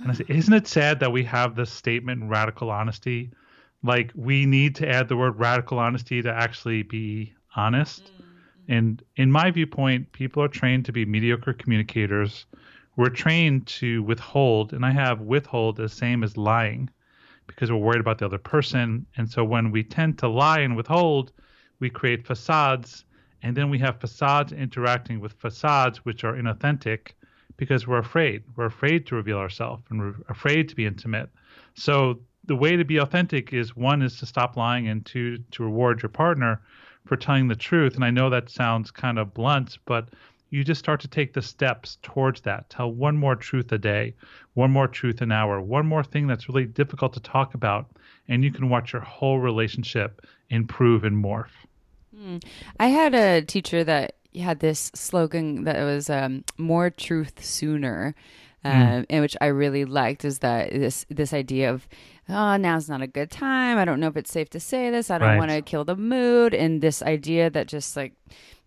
[0.03, 3.33] and I said, "Isn't it sad that we have this statement, radical honesty?
[3.87, 8.77] Like we need to add the word radical honesty to actually be honest." Mm, mm.
[8.77, 12.47] And in my viewpoint, people are trained to be mediocre communicators.
[12.97, 16.89] we're trained to withhold, and I have withhold the same as lying
[17.47, 19.07] because we're worried about the other person.
[19.17, 21.33] And so when we tend to lie and withhold,
[21.79, 23.05] we create facades,
[23.43, 27.13] and then we have facades interacting with facades which are inauthentic
[27.59, 28.43] because we're afraid.
[28.57, 31.29] We're afraid to reveal ourselves and we're afraid to be intimate.
[31.75, 35.65] So the way to be authentic is one is to stop lying and two to
[35.65, 36.61] reward your partner
[37.05, 37.95] for telling the truth.
[37.95, 40.09] And I know that sounds kind of blunt, but
[40.51, 42.71] you just start to take the steps towards that.
[42.71, 44.15] Tell one more truth a day,
[44.55, 47.91] one more truth an hour, one more thing that's really difficult to talk about,
[48.29, 51.51] and you can watch your whole relationship improve and morph.
[52.17, 52.39] Hmm.
[52.79, 58.15] I had a teacher that had this slogan that was um, "more truth sooner."
[58.73, 59.07] Mm.
[59.11, 61.89] and which I really liked is that this this idea of
[62.29, 63.79] oh now's not a good time.
[63.79, 65.11] I don't know if it's safe to say this.
[65.11, 65.39] I don't right.
[65.39, 66.55] want to kill the mood.
[66.55, 68.15] And this idea that just like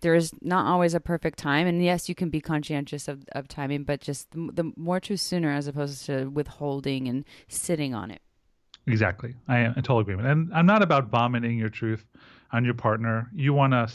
[0.01, 1.67] there is not always a perfect time.
[1.67, 5.21] And yes you can be conscientious of, of timing but just the, the more truth
[5.21, 8.21] sooner as opposed to withholding and sitting on it.
[8.87, 9.35] Exactly.
[9.47, 12.05] I am in total agreement and i'm not about vomiting your truth
[12.51, 13.29] on your partner.
[13.33, 13.87] You want to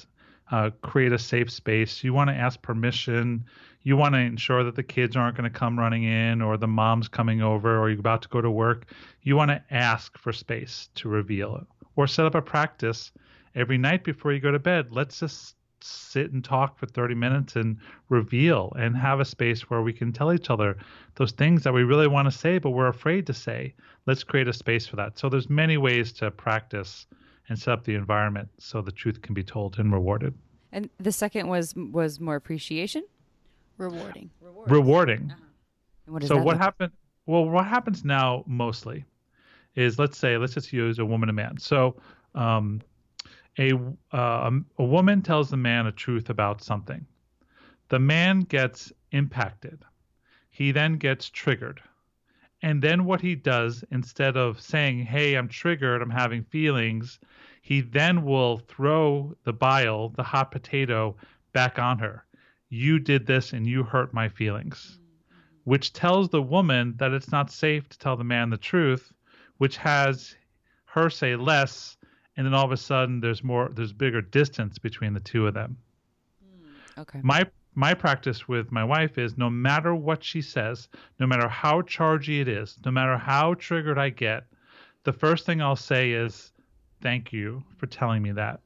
[0.50, 2.04] uh, create a safe space.
[2.04, 3.44] You want to ask permission.
[3.82, 6.66] You want to ensure that the kids aren't going to come running in or the
[6.66, 8.86] mom's coming over or you're about to go to work.
[9.22, 13.12] You want to ask for space to reveal it or set up a practice
[13.54, 14.88] every night before you go to bed.
[14.90, 17.76] Let's just sit and talk for 30 minutes and
[18.08, 20.78] reveal and have a space where we can tell each other
[21.16, 23.74] those things that we really want to say but we're afraid to say.
[24.06, 25.18] Let's create a space for that.
[25.18, 27.06] So there's many ways to practice
[27.48, 30.34] and set up the environment so the truth can be told and rewarded
[30.72, 33.04] and the second was was more appreciation
[33.78, 34.30] rewarding
[34.66, 36.12] rewarding uh-huh.
[36.12, 36.92] what so what happened
[37.26, 39.04] well what happens now mostly
[39.74, 41.96] is let's say let's just use a woman and a man so
[42.34, 42.80] um,
[43.58, 43.72] a,
[44.12, 47.06] uh, a woman tells the man a truth about something.
[47.88, 49.84] The man gets impacted.
[50.50, 51.80] He then gets triggered.
[52.62, 57.20] And then what he does, instead of saying, Hey, I'm triggered, I'm having feelings,
[57.64, 61.16] he then will throw the bile, the hot potato,
[61.54, 62.26] back on her.
[62.68, 64.98] You did this and you hurt my feelings.
[65.64, 69.10] Which tells the woman that it's not safe to tell the man the truth,
[69.56, 70.36] which has
[70.84, 71.96] her say less
[72.36, 75.54] and then all of a sudden there's more there's bigger distance between the two of
[75.54, 75.78] them
[76.46, 81.26] hmm, okay my my practice with my wife is no matter what she says no
[81.26, 84.44] matter how chargy it is no matter how triggered i get
[85.04, 86.52] the first thing i'll say is
[87.04, 88.58] thank you for telling me that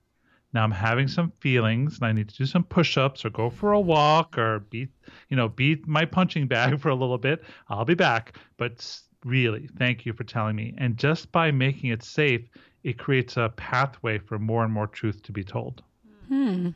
[0.54, 3.72] now i'm having some feelings and i need to do some push-ups or go for
[3.72, 4.88] a walk or beat
[5.28, 9.68] you know beat my punching bag for a little bit i'll be back but really
[9.76, 12.48] thank you for telling me and just by making it safe
[12.84, 15.82] it creates a pathway for more and more truth to be told.
[16.28, 16.70] Hmm.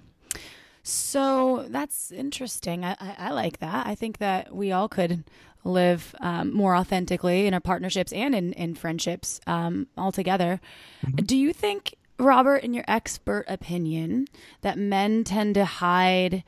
[0.82, 2.84] So that's interesting.
[2.84, 3.86] I, I, I like that.
[3.86, 5.24] I think that we all could
[5.64, 10.60] live um, more authentically in our partnerships and in, in friendships um, altogether.
[11.06, 11.24] Mm-hmm.
[11.24, 14.26] Do you think, Robert, in your expert opinion,
[14.62, 16.44] that men tend to hide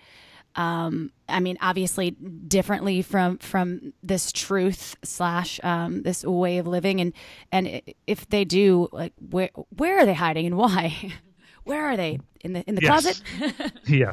[0.57, 7.01] um, I mean, obviously differently from from this truth slash um, this way of living,
[7.01, 7.13] and
[7.51, 11.13] and if they do, like where where are they hiding and why?
[11.65, 13.21] where are they in the in the yes.
[13.41, 13.73] closet?
[13.87, 14.13] yeah,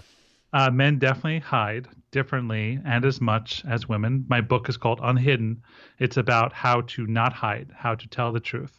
[0.53, 4.25] uh, men definitely hide differently and as much as women.
[4.29, 5.63] My book is called Unhidden.
[5.99, 8.77] It's about how to not hide, how to tell the truth.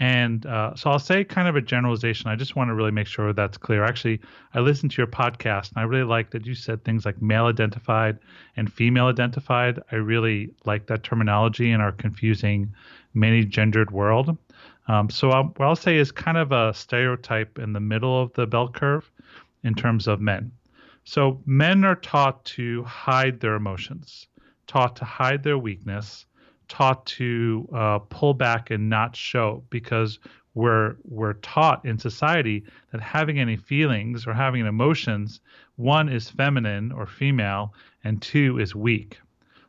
[0.00, 2.30] And uh, so I'll say kind of a generalization.
[2.30, 3.84] I just want to really make sure that's clear.
[3.84, 4.20] Actually,
[4.54, 7.44] I listened to your podcast and I really like that you said things like male
[7.44, 8.18] identified
[8.56, 9.78] and female identified.
[9.92, 12.74] I really like that terminology in our confusing,
[13.12, 14.38] many gendered world.
[14.88, 18.32] Um, so I'll, what I'll say is kind of a stereotype in the middle of
[18.32, 19.10] the bell curve
[19.62, 20.50] in terms of men.
[21.10, 24.28] So men are taught to hide their emotions,
[24.68, 26.24] taught to hide their weakness,
[26.68, 30.20] taught to uh, pull back and not show because
[30.54, 35.40] we're we're taught in society that having any feelings or having emotions
[35.74, 39.18] one is feminine or female and two is weak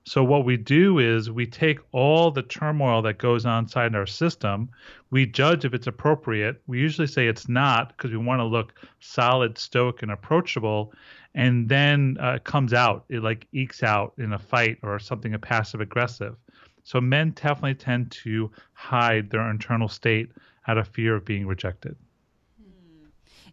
[0.03, 4.05] so what we do is we take all the turmoil that goes on inside our
[4.05, 4.69] system
[5.09, 8.73] we judge if it's appropriate we usually say it's not because we want to look
[8.99, 10.93] solid stoic and approachable
[11.35, 15.33] and then uh, it comes out it like ekes out in a fight or something
[15.33, 16.35] a passive aggressive
[16.83, 20.31] so men definitely tend to hide their internal state
[20.67, 21.95] out of fear of being rejected.
[22.61, 23.05] Hmm.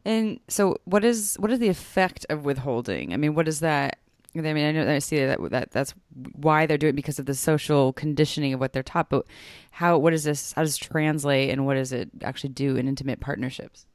[0.05, 3.13] And so, what is what is the effect of withholding?
[3.13, 3.99] I mean, what is that?
[4.47, 5.95] I mean, I know I see that that that's
[6.33, 9.11] why they're doing it because of the social conditioning of what they're taught.
[9.11, 9.27] But
[9.71, 9.99] how?
[9.99, 10.53] What is this?
[10.53, 11.51] How does it translate?
[11.51, 13.87] And what does it actually do in intimate partnerships?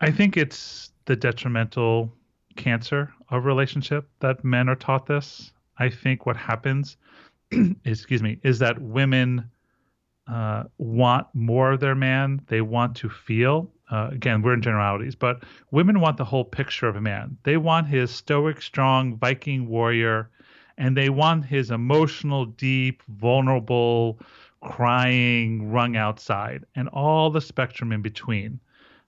[0.00, 2.12] I think it's the detrimental
[2.56, 5.52] cancer of relationship that men are taught this.
[5.78, 6.96] I think what happens,
[7.84, 9.50] excuse me, is that women
[10.26, 12.42] uh, want more of their man.
[12.48, 13.70] They want to feel.
[13.90, 17.38] Uh, again, we're in generalities, but women want the whole picture of a man.
[17.44, 20.30] They want his stoic, strong Viking warrior,
[20.76, 24.20] and they want his emotional, deep, vulnerable,
[24.60, 28.60] crying, wrung outside, and all the spectrum in between.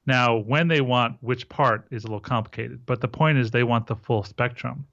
[0.07, 3.65] Now, when they want which part is a little complicated, but the point is they
[3.65, 4.87] want the full spectrum.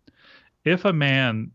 [0.65, 1.52] If a man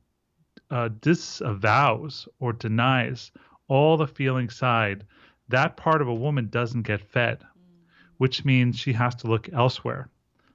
[0.70, 3.30] uh, disavows or denies
[3.68, 5.04] all the feeling side,
[5.48, 7.44] that part of a woman doesn't get fed,
[8.22, 10.08] which means she has to look elsewhere.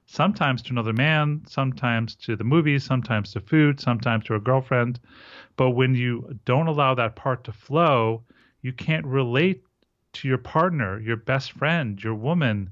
[0.06, 4.98] Sometimes to another man, sometimes to the movies, sometimes to food, sometimes to a girlfriend.
[5.58, 8.22] But when you don't allow that part to flow,
[8.62, 9.64] you can't relate
[10.14, 12.70] to your partner, your best friend, your woman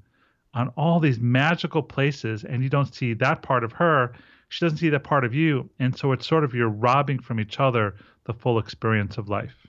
[0.55, 4.15] on all these magical places, and you don't see that part of her.
[4.49, 5.69] She doesn't see that part of you.
[5.79, 9.66] And so it's sort of you're robbing from each other the full experience of life.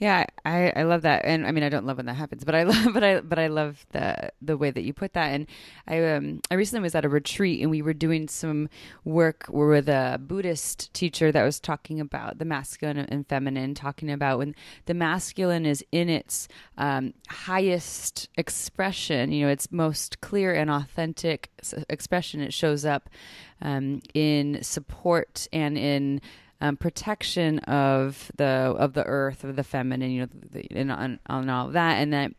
[0.00, 2.54] Yeah, I, I love that, and I mean I don't love when that happens, but
[2.54, 5.26] I love but I but I love the the way that you put that.
[5.26, 5.46] And
[5.86, 8.70] I um I recently was at a retreat and we were doing some
[9.04, 14.38] work with a Buddhist teacher that was talking about the masculine and feminine, talking about
[14.38, 14.54] when
[14.86, 21.50] the masculine is in its um, highest expression, you know, its most clear and authentic
[21.90, 22.40] expression.
[22.40, 23.10] It shows up
[23.60, 26.22] um, in support and in
[26.60, 30.92] um, protection of the of the earth of the feminine, you know, the, and
[31.26, 32.32] on, all of that, and that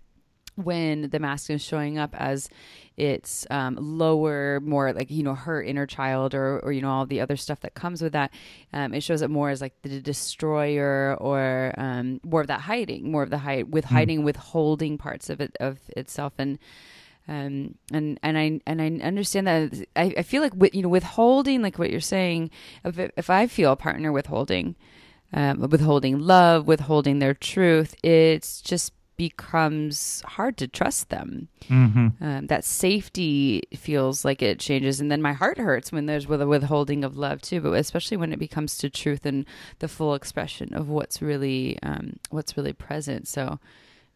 [0.55, 2.49] when the masculine is showing up as
[2.97, 7.05] its um, lower, more like you know her inner child, or or you know all
[7.05, 8.31] the other stuff that comes with that,
[8.73, 13.11] um, it shows up more as like the destroyer, or um, more of that hiding,
[13.11, 13.89] more of the hide with mm.
[13.89, 16.59] hiding, withholding parts of it of itself, and
[17.27, 20.89] um, and and I and I understand that I, I feel like with, you know
[20.89, 22.51] withholding like what you're saying
[22.83, 24.75] if if I feel a partner withholding
[25.33, 31.47] um, withholding love withholding their truth it's just becomes hard to trust them.
[31.69, 32.23] Mm-hmm.
[32.23, 34.99] um, that safety feels like it changes.
[34.99, 38.17] And then my heart hurts when there's with a withholding of love too but especially
[38.17, 39.45] when it becomes to truth and
[39.77, 43.27] the full expression of what's really um, what's really present.
[43.27, 43.59] So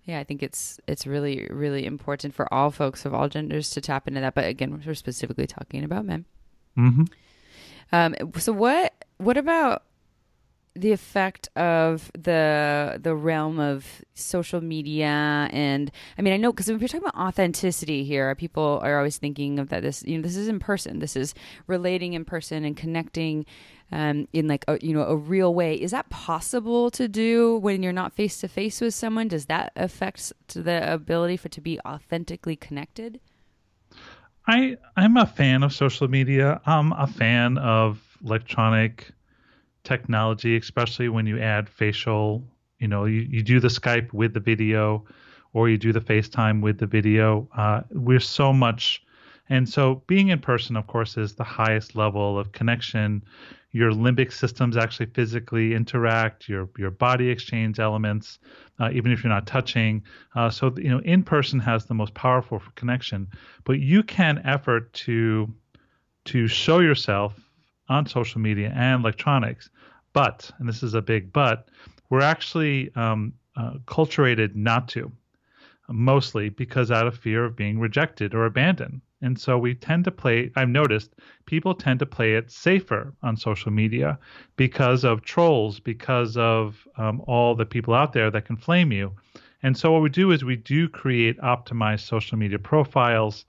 [0.05, 3.81] yeah, I think it's it's really really important for all folks of all genders to
[3.81, 4.35] tap into that.
[4.35, 6.25] But again, we're specifically talking about men.
[6.77, 7.03] Mm-hmm.
[7.91, 9.83] Um, so what what about
[10.75, 16.67] the effect of the the realm of social media and I mean I know because
[16.67, 20.21] if you're talking about authenticity here, people are always thinking of that this you know
[20.21, 21.33] this is in person, this is
[21.67, 23.45] relating in person and connecting
[23.91, 25.75] um, in like a, you know a real way.
[25.75, 29.29] Is that possible to do when you're not face to face with someone?
[29.29, 33.21] Does that affect the ability for to be authentically connected?
[34.45, 36.59] I I'm a fan of social media.
[36.65, 39.11] I'm a fan of electronic
[39.85, 42.43] technology, especially when you add facial.
[42.79, 45.05] You know, you, you do the Skype with the video,
[45.53, 47.47] or you do the FaceTime with the video.
[47.55, 49.01] Uh, we're so much,
[49.47, 53.23] and so being in person, of course, is the highest level of connection
[53.75, 58.39] your limbic systems actually physically interact, your your body exchange elements,
[58.79, 60.01] uh, even if you're not touching.
[60.33, 63.27] Uh, so you know, in person has the most powerful connection.
[63.65, 65.53] But you can effort to
[66.25, 67.37] to show yourself
[67.89, 69.69] on social media and electronics.
[70.15, 71.67] But and this is a big but,
[72.10, 75.12] we're actually um, uh, culturated not to,
[75.89, 79.01] mostly because out of fear of being rejected or abandoned.
[79.21, 83.36] And so we tend to play, I've noticed people tend to play it safer on
[83.36, 84.17] social media
[84.56, 89.12] because of trolls, because of um, all the people out there that can flame you.
[89.63, 93.45] And so what we do is we do create optimized social media profiles.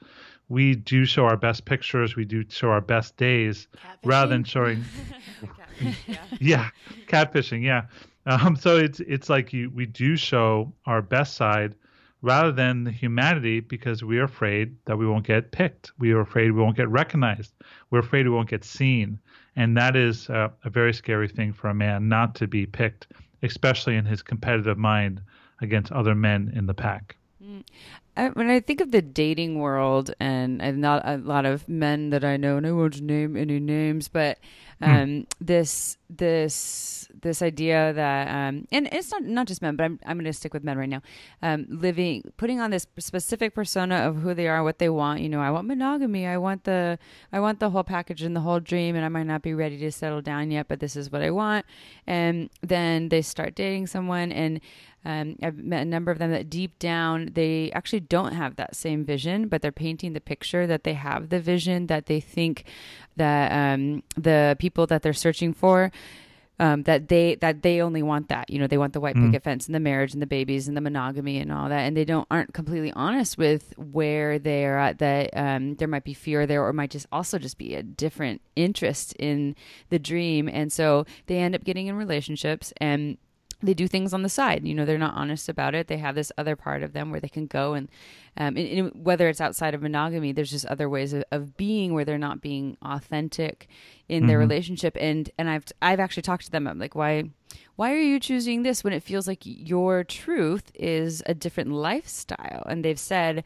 [0.49, 2.17] We do show our best pictures.
[2.17, 3.69] We do show our best days
[4.05, 4.85] rather than showing.
[6.07, 6.17] yeah.
[6.41, 6.69] yeah,
[7.09, 7.63] catfishing.
[7.63, 7.87] Yeah.
[8.27, 11.75] Um, so it's it's like you we do show our best side
[12.23, 15.93] rather than the humanity because we're afraid that we won't get picked.
[15.99, 17.53] We are afraid we won't get recognized.
[17.91, 19.19] We're afraid we won't get seen.
[19.55, 23.07] And that is a, a very scary thing for a man not to be picked,
[23.43, 25.23] especially in his competitive mind
[25.61, 27.17] against other men in the pack.
[28.17, 32.11] I, when I think of the dating world, and, and not a lot of men
[32.11, 34.39] that I know, and I won't name any names, but.
[34.83, 35.27] Um, mm.
[35.41, 40.17] this this this idea that um, and it's not not just men, but I'm I'm
[40.17, 41.03] going to stick with men right now.
[41.43, 45.21] Um, living, putting on this specific persona of who they are, what they want.
[45.21, 46.27] You know, I want monogamy.
[46.27, 46.99] I want the
[47.33, 49.79] I want the whole package and the whole dream, and I might not be ready
[49.79, 51.65] to settle down yet, but this is what I want.
[52.07, 54.61] And then they start dating someone, and
[55.07, 58.75] um, I've met a number of them that deep down they actually don't have that
[58.75, 62.65] same vision, but they're painting the picture that they have the vision that they think
[63.17, 65.91] that um, the people that they're searching for
[66.59, 69.27] um, that they that they only want that you know they want the white Mm.
[69.27, 71.95] picket fence and the marriage and the babies and the monogamy and all that and
[71.95, 76.47] they don't aren't completely honest with where they're at that um, there might be fear
[76.47, 79.55] there or might just also just be a different interest in
[79.91, 83.19] the dream and so they end up getting in relationships and
[83.63, 84.67] they do things on the side.
[84.67, 85.89] You know, they're not honest about it.
[85.89, 87.89] They have this other part of them where they can go and,
[88.37, 91.95] um, and, and whether it's outside of monogamy, there's just other ways of, of being
[91.95, 93.67] where they're not being authentic
[94.09, 94.41] in their Mhm.
[94.41, 94.97] relationship.
[95.01, 96.67] And and I've I've actually talked to them.
[96.67, 97.31] I'm like, why
[97.77, 102.63] why are you choosing this when it feels like your truth is a different lifestyle?
[102.69, 103.43] And they've said,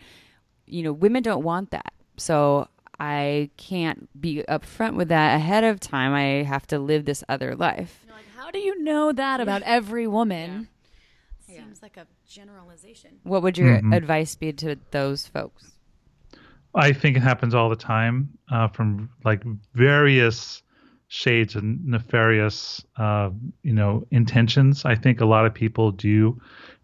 [0.67, 1.93] you know, women don't want that.
[2.17, 6.13] So I can't be upfront with that ahead of time.
[6.13, 8.05] I have to live this other life.
[8.53, 10.69] You're like, how do you know that about every woman?
[11.47, 13.21] Seems like a generalization.
[13.25, 13.95] What would your Mhm.
[13.97, 15.73] advice be to those folks?
[16.75, 19.43] I think it happens all the time uh, from like
[19.75, 20.63] various
[21.09, 23.31] shades of nefarious, uh,
[23.63, 24.85] you know, intentions.
[24.85, 26.41] I think a lot of people do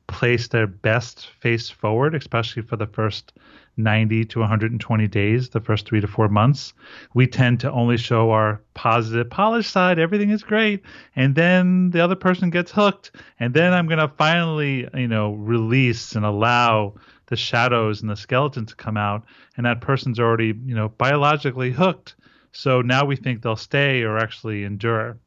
[0.06, 3.32] place their best face forward, especially for the first
[3.76, 6.72] 90 to 120 days, the first three to four months.
[7.14, 9.98] We tend to only show our positive, polished side.
[9.98, 10.82] Everything is great.
[11.14, 13.10] And then the other person gets hooked.
[13.38, 16.94] And then I'm going to finally, you know, release and allow
[17.26, 19.24] the shadows and the skeleton to come out.
[19.56, 22.14] And that person's already, you know, biologically hooked.
[22.52, 25.18] So now we think they'll stay or actually endure.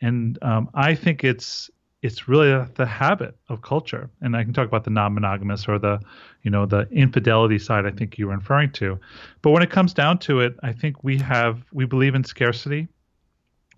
[0.00, 1.70] And um, I think it's
[2.02, 4.08] it's really the habit of culture.
[4.22, 6.00] And I can talk about the non-monogamous or the,
[6.42, 7.84] you know, the infidelity side.
[7.84, 8.98] I think you were referring to.
[9.42, 12.88] But when it comes down to it, I think we have we believe in scarcity.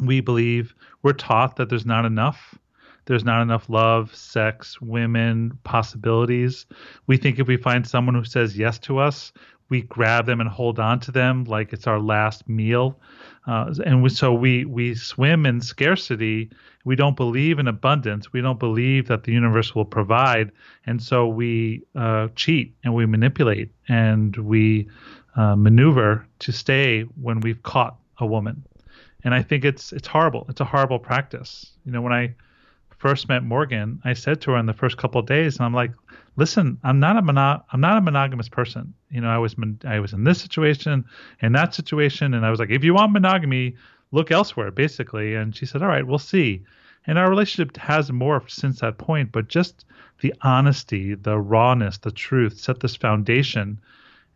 [0.00, 2.58] We believe we're taught that there's not enough.
[3.06, 6.66] There's not enough love, sex, women, possibilities.
[7.08, 9.32] We think if we find someone who says yes to us,
[9.72, 13.00] we grab them and hold on to them like it's our last meal.
[13.46, 16.50] Uh, and we, so we we swim in scarcity.
[16.84, 18.34] We don't believe in abundance.
[18.34, 20.52] We don't believe that the universe will provide,
[20.84, 24.88] and so we uh, cheat and we manipulate and we
[25.36, 28.62] uh, maneuver to stay when we've caught a woman.
[29.24, 30.44] And I think it's it's horrible.
[30.50, 31.72] It's a horrible practice.
[31.86, 32.34] You know, when I
[33.02, 35.74] first met Morgan, I said to her in the first couple of days, and I'm
[35.74, 35.90] like,
[36.36, 38.94] "Listen, I'm not a mono- I'm not a monogamous person.
[39.10, 41.04] You know, I was mon- I was in this situation
[41.40, 43.74] and that situation, and I was like, if you want monogamy,
[44.12, 46.62] look elsewhere, basically." And she said, "All right, we'll see."
[47.04, 49.84] And our relationship has morphed since that point, but just
[50.20, 53.80] the honesty, the rawness, the truth set this foundation.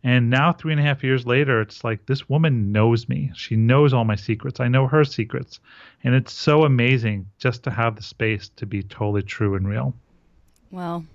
[0.03, 3.31] And now, three and a half years later, it's like this woman knows me.
[3.35, 4.59] She knows all my secrets.
[4.59, 5.59] I know her secrets.
[6.03, 9.93] And it's so amazing just to have the space to be totally true and real.
[10.71, 11.05] Well,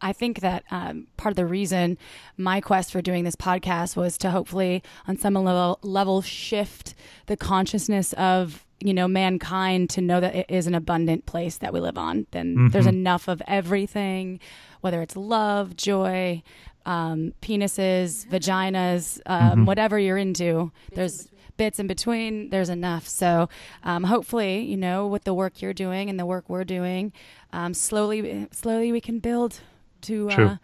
[0.00, 1.96] I think that um, part of the reason
[2.36, 6.94] my quest for doing this podcast was to hopefully, on some level, level shift
[7.26, 11.72] the consciousness of you know mankind to know that it is an abundant place that
[11.72, 12.26] we live on.
[12.32, 14.40] Then there's enough of everything,
[14.80, 16.42] whether it's love, joy,
[16.86, 20.72] um, penises, vaginas, um, whatever you're into.
[20.94, 22.50] there's bits in between.
[22.50, 23.06] There's enough.
[23.06, 23.48] So
[23.84, 27.12] um, hopefully, you know, with the work you're doing and the work we're doing,
[27.52, 29.60] um, slowly, slowly we can build
[30.02, 30.56] to uh,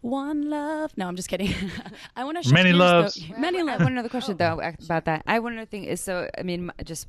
[0.00, 0.92] one love.
[0.96, 1.54] No, I'm just kidding.
[2.16, 3.22] I want to Many loves.
[3.38, 3.78] Many I loves.
[3.78, 5.22] have one other question though about that.
[5.26, 6.28] I one other thing is so.
[6.36, 7.06] I mean, just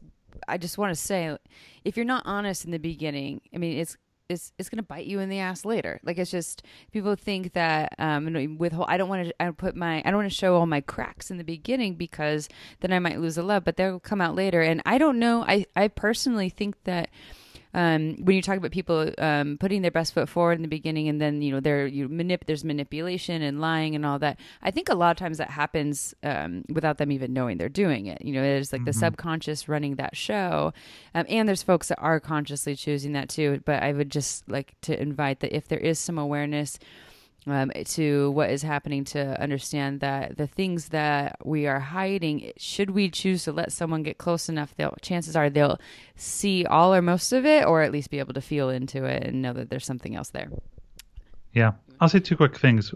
[0.47, 1.35] I just want to say,
[1.83, 3.97] if you're not honest in the beginning, I mean, it's
[4.29, 5.99] it's it's gonna bite you in the ass later.
[6.03, 9.99] Like it's just people think that um with I don't want to I put my
[9.99, 12.49] I don't want to show all my cracks in the beginning because
[12.79, 14.61] then I might lose the love, but they'll come out later.
[14.61, 15.43] And I don't know.
[15.47, 17.09] I I personally think that
[17.73, 21.07] um, when you talk about people um, putting their best foot forward in the beginning
[21.07, 24.71] and then you know there you manip- there's manipulation and lying and all that i
[24.71, 28.23] think a lot of times that happens um, without them even knowing they're doing it.
[28.23, 30.73] You know there's like the subconscious running that show.
[31.15, 34.75] Um, and there's folks that are consciously choosing that too but i would just like
[34.81, 36.79] to invite that if there is some awareness
[37.45, 42.91] um, to what is happening to understand that the things that we are hiding, should
[42.91, 45.79] we choose to let someone get close enough, they'll chances are they'll
[46.15, 49.23] see all or most of it, or at least be able to feel into it
[49.23, 50.49] and know that there's something else there.
[51.53, 51.73] Yeah.
[51.99, 52.93] I'll say two quick things.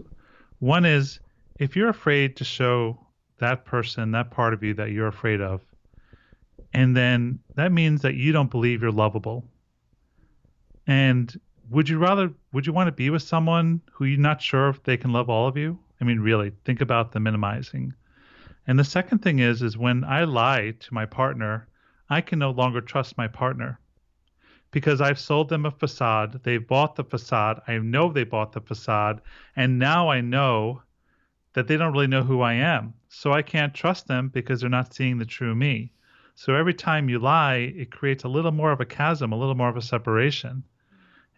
[0.58, 1.20] One is
[1.58, 2.98] if you're afraid to show
[3.38, 5.60] that person, that part of you that you're afraid of,
[6.72, 9.44] and then that means that you don't believe you're lovable.
[10.86, 11.38] And
[11.70, 14.82] would you rather would you want to be with someone who you're not sure if
[14.82, 15.78] they can love all of you?
[16.00, 17.94] I mean, really, think about the minimizing.
[18.66, 21.68] And the second thing is is when I lie to my partner,
[22.10, 23.80] I can no longer trust my partner
[24.70, 26.40] because I've sold them a facade.
[26.42, 27.60] They've bought the facade.
[27.66, 29.20] I know they bought the facade.
[29.56, 30.82] And now I know
[31.54, 32.94] that they don't really know who I am.
[33.08, 35.92] So I can't trust them because they're not seeing the true me.
[36.34, 39.54] So every time you lie, it creates a little more of a chasm, a little
[39.54, 40.62] more of a separation.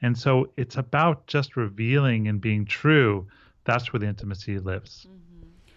[0.02, 3.26] And so it's about just revealing and being true.
[3.64, 5.06] That's where the intimacy lives.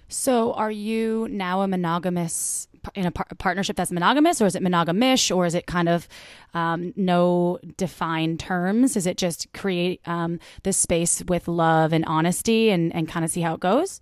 [0.07, 4.55] So, are you now a monogamous in a, par- a partnership that's monogamous, or is
[4.55, 6.07] it monogamish, or is it kind of
[6.53, 8.95] um, no defined terms?
[8.95, 13.31] Is it just create um, this space with love and honesty, and, and kind of
[13.31, 14.01] see how it goes,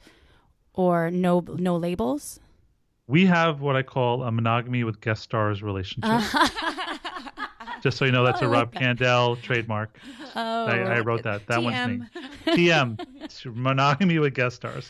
[0.73, 2.39] or no no labels?
[3.07, 6.11] We have what I call a monogamy with guest stars relationship.
[7.81, 8.83] Just so you know, that's Oh, a Rob like.
[8.83, 9.97] Kandell trademark.
[10.33, 11.45] Oh, I, I wrote that.
[11.47, 12.07] That one's me.
[12.45, 14.89] TM, monogamy with guest stars.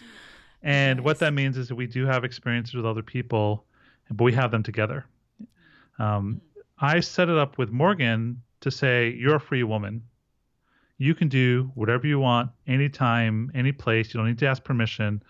[0.61, 3.65] And what that means is that we do have experiences with other people,
[4.11, 5.03] but we have them together.
[5.97, 6.41] Um,
[6.77, 10.03] I set it up with Morgan to say, You're a free woman.
[10.99, 14.13] You can do whatever you want, anytime, any place.
[14.13, 15.23] You don't need to ask permission.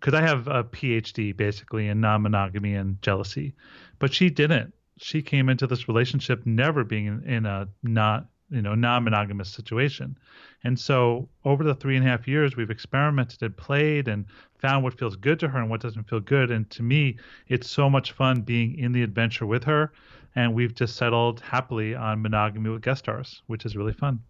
[0.00, 3.54] Because I have a PhD basically in non monogamy and jealousy.
[3.98, 4.72] But she didn't.
[4.98, 10.18] She came into this relationship never being in, a not you know non-monogamous situation.
[10.64, 14.26] And so over the three and a half years we've experimented and played and
[14.58, 16.50] found what feels good to her and what doesn't feel good.
[16.50, 17.16] And to me
[17.48, 19.92] it's so much fun being in the adventure with her.
[20.34, 24.20] And we've just settled happily on monogamy with guest stars which is really fun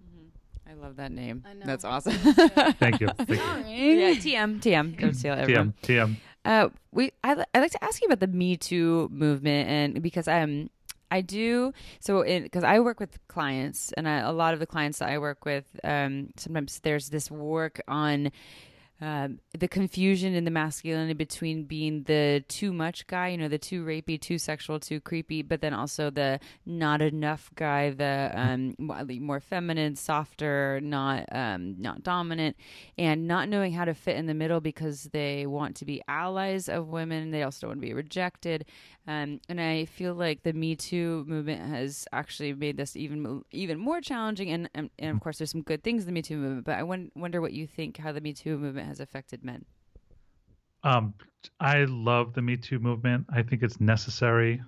[0.80, 1.44] love that name.
[1.48, 1.66] I know.
[1.66, 2.12] That's awesome.
[2.14, 3.30] thank you thank
[3.68, 4.98] you yeah, TM, TM.
[4.98, 5.74] Don't steal everyone.
[5.82, 9.68] tm tm Uh, we I I like to ask you about the Me Too movement,
[9.68, 10.70] and because I'm,
[11.10, 14.98] I do so because I work with clients, and I, a lot of the clients
[15.00, 18.30] that I work with, um, sometimes there's this work on.
[19.00, 23.56] Um, the confusion in the masculinity between being the too much guy, you know, the
[23.58, 28.74] too rapey, too sexual, too creepy, but then also the not enough guy, the um,
[28.78, 32.56] more feminine, softer, not um, not dominant,
[32.96, 36.68] and not knowing how to fit in the middle because they want to be allies
[36.68, 37.30] of women.
[37.30, 38.64] They also don't want to be rejected.
[39.06, 43.78] Um, and I feel like the Me Too movement has actually made this even even
[43.78, 44.50] more challenging.
[44.50, 46.66] And and, and of course, there's some good things in the Me Too movement.
[46.66, 49.64] But I wonder what you think how the Me Too movement has affected men.
[50.82, 51.14] Um,
[51.60, 53.26] I love the Me Too movement.
[53.32, 54.60] I think it's necessary.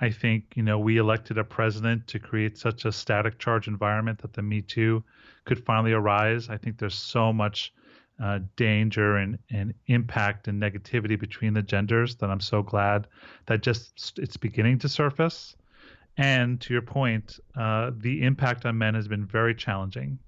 [0.00, 4.18] I think, you know, we elected a president to create such a static charge environment
[4.22, 5.02] that the Me Too
[5.44, 6.48] could finally arise.
[6.48, 7.72] I think there's so much
[8.22, 13.06] uh, danger and, and impact and negativity between the genders that I'm so glad
[13.46, 15.56] that just it's beginning to surface.
[16.16, 20.18] And to your point, uh, the impact on men has been very challenging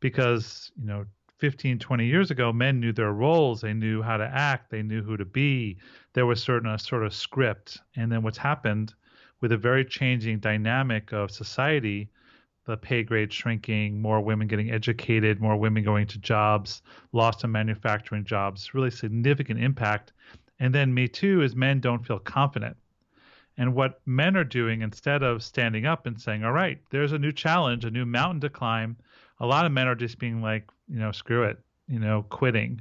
[0.00, 1.04] because, you know,
[1.38, 3.60] 15, 20 years ago, men knew their roles.
[3.60, 4.70] They knew how to act.
[4.70, 5.78] They knew who to be.
[6.14, 7.78] There was certain a sort of script.
[7.96, 8.94] And then what's happened
[9.40, 12.08] with a very changing dynamic of society,
[12.64, 16.82] the pay grade shrinking, more women getting educated, more women going to jobs,
[17.12, 20.12] loss of manufacturing jobs, really significant impact.
[20.58, 22.76] And then Me Too is men don't feel confident.
[23.58, 27.18] And what men are doing instead of standing up and saying, all right, there's a
[27.18, 28.96] new challenge, a new mountain to climb,
[29.38, 31.58] a lot of men are just being like, you know, screw it,
[31.88, 32.80] you know, quitting,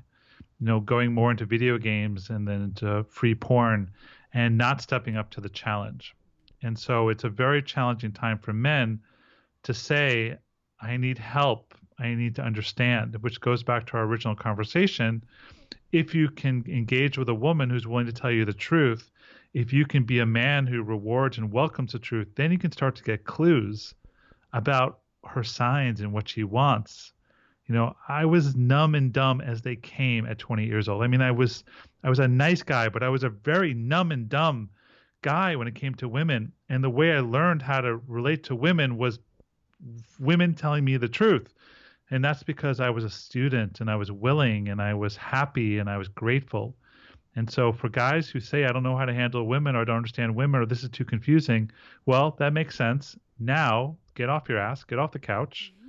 [0.59, 3.89] you know, going more into video games and then into free porn
[4.33, 6.15] and not stepping up to the challenge.
[6.63, 8.99] And so it's a very challenging time for men
[9.63, 10.37] to say,
[10.81, 11.73] I need help.
[11.97, 15.23] I need to understand, which goes back to our original conversation.
[15.91, 19.11] If you can engage with a woman who's willing to tell you the truth,
[19.53, 22.73] if you can be a man who rewards and welcomes the truth, then you can
[22.73, 23.95] start to get clues
[24.51, 27.13] about her signs and what she wants.
[27.67, 31.01] You know, I was numb and dumb as they came at 20 years old.
[31.01, 31.63] I mean, I was
[32.03, 34.69] I was a nice guy, but I was a very numb and dumb
[35.23, 36.51] guy when it came to women.
[36.69, 39.17] And the way I learned how to relate to women was
[40.19, 41.53] women telling me the truth.
[42.11, 45.79] And that's because I was a student and I was willing and I was happy
[45.79, 46.75] and I was grateful.
[47.35, 49.83] And so for guys who say I don't know how to handle women or I
[49.85, 51.71] don't understand women or this is too confusing,
[52.05, 53.17] well, that makes sense.
[53.39, 55.73] Now, get off your ass, get off the couch.
[55.81, 55.84] Mm-hmm.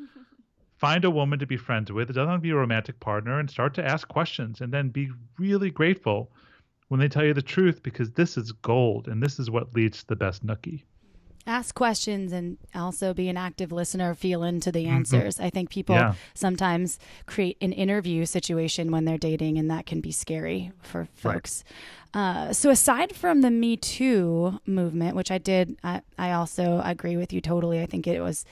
[0.79, 2.11] Find a woman to be friends with.
[2.11, 4.91] It doesn't have to be a romantic partner and start to ask questions and then
[4.91, 6.31] be really grateful
[6.89, 10.01] when they tell you the truth because this is gold and this is what leads
[10.01, 10.83] to the best nookie.
[11.49, 15.95] ask questions and also be an active listener feel into the answers i think people
[15.95, 16.15] Yeah.
[16.35, 21.63] sometimes create an interview situation when they're dating and that can be scary for folks
[22.15, 27.17] uh, so aside from the me too movement which i did I, I also agree
[27.17, 28.45] with you totally i think it was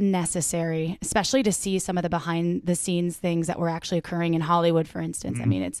[0.00, 4.34] necessary especially to see some of the behind the scenes things that were actually occurring
[4.34, 5.38] in hollywood for instance.
[5.40, 5.80] I mean it's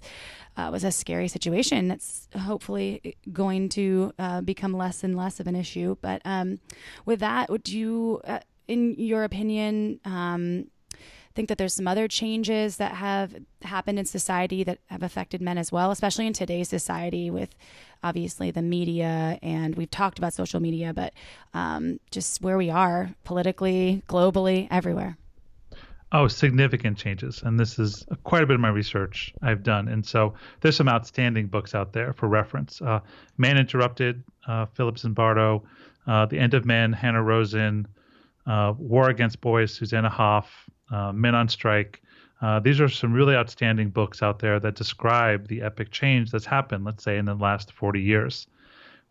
[0.56, 1.88] uh, was a scary situation.
[1.88, 5.96] That's hopefully going to uh, become less and less of an issue.
[6.00, 6.58] But um,
[7.06, 10.66] with that, would you, uh, in your opinion, um,
[11.34, 15.58] think that there's some other changes that have happened in society that have affected men
[15.58, 17.50] as well, especially in today's society with
[18.02, 19.38] obviously the media.
[19.42, 21.12] And we've talked about social media, but
[21.54, 25.16] um, just where we are politically, globally, everywhere.
[26.12, 27.42] Oh, significant changes.
[27.44, 29.86] And this is quite a bit of my research I've done.
[29.86, 32.82] And so there's some outstanding books out there for reference.
[32.82, 32.98] Uh,
[33.38, 35.62] Man Interrupted, uh, Philip Zimbardo,
[36.08, 37.86] uh, The End of Men, Hanna Rosin,
[38.46, 42.02] uh, War Against Boys, Susanna Hoff, uh, Men on Strike.
[42.40, 46.46] Uh, these are some really outstanding books out there that describe the epic change that's
[46.46, 48.46] happened, let's say, in the last 40 years.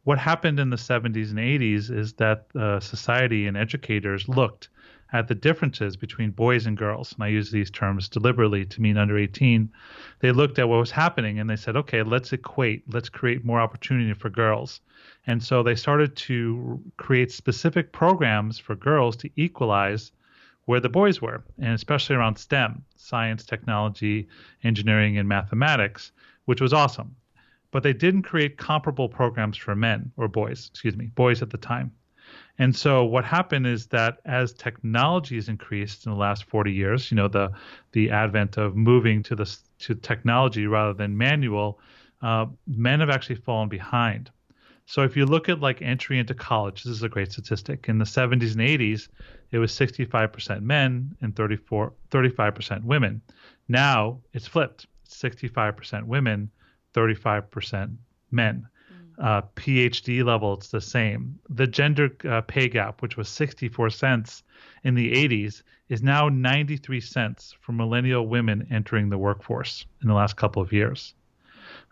[0.04, 2.46] What happened in the 70s and 80s is that
[2.82, 4.70] society and educators looked
[5.12, 8.98] at the differences between boys and girls, and I use these terms deliberately to mean
[8.98, 9.72] under 18,
[10.20, 13.60] they looked at what was happening and they said, okay, let's equate, let's create more
[13.60, 14.82] opportunity for girls.
[15.26, 20.12] And so they started to create specific programs for girls to equalize
[20.70, 24.28] where the boys were, and especially around STEM, science, technology,
[24.64, 26.12] engineering, and mathematics,
[26.46, 27.16] which was awesome.
[27.72, 31.58] But they didn't create comparable programs for men or boys, excuse me, boys at the
[31.58, 31.92] time.
[32.60, 37.10] And so what happened is that as technology has increased in the last 40 years,
[37.10, 37.52] you know, the
[37.94, 41.80] the advent of moving to the to technology rather than manual,
[42.22, 44.30] uh, men have actually fallen behind.
[44.90, 47.88] So if you look at like entry into college, this is a great statistic.
[47.88, 49.08] In the 70s and 80s,
[49.52, 53.22] it was 65% men and 34 35% women.
[53.68, 54.88] Now it's flipped.
[55.08, 56.50] 65% women,
[56.96, 57.98] 35%
[58.32, 58.68] men
[59.20, 61.38] uh, PhD level, it's the same.
[61.50, 64.44] The gender uh, pay gap, which was 64 cents
[64.84, 70.14] in the 80s, is now 93 cents for millennial women entering the workforce in the
[70.14, 71.14] last couple of years.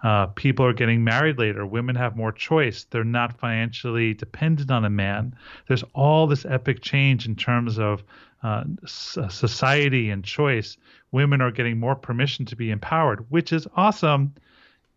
[0.03, 1.65] Uh, people are getting married later.
[1.65, 2.85] Women have more choice.
[2.85, 5.35] They're not financially dependent on a man.
[5.67, 8.03] There's all this epic change in terms of
[8.43, 10.77] uh, society and choice.
[11.11, 14.33] Women are getting more permission to be empowered, which is awesome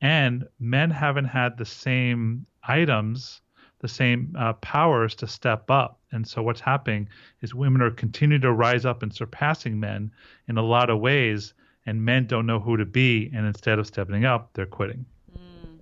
[0.01, 3.41] and men haven't had the same items
[3.81, 7.09] the same uh, powers to step up and so what's happening
[7.41, 10.11] is women are continuing to rise up and surpassing men
[10.49, 11.55] in a lot of ways
[11.87, 15.05] and men don't know who to be and instead of stepping up they're quitting
[15.37, 15.79] mm.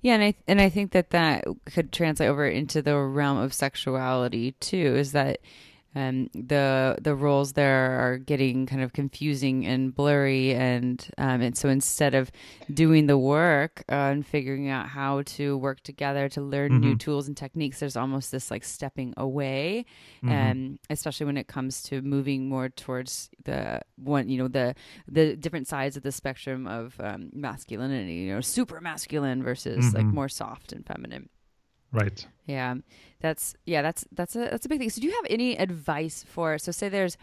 [0.00, 3.52] yeah and i and i think that that could translate over into the realm of
[3.52, 5.38] sexuality too is that
[5.94, 11.56] um, the the roles there are getting kind of confusing and blurry, and um, and
[11.56, 12.32] so instead of
[12.72, 16.80] doing the work uh, and figuring out how to work together to learn mm-hmm.
[16.80, 19.84] new tools and techniques, there's almost this like stepping away,
[20.24, 20.32] mm-hmm.
[20.32, 24.74] um, especially when it comes to moving more towards the one you know the
[25.06, 29.96] the different sides of the spectrum of um, masculinity, you know, super masculine versus mm-hmm.
[29.96, 31.28] like more soft and feminine.
[31.94, 32.26] Right.
[32.46, 32.74] Yeah.
[33.20, 34.90] That's yeah, that's that's a that's a big thing.
[34.90, 37.16] So do you have any advice for so say there's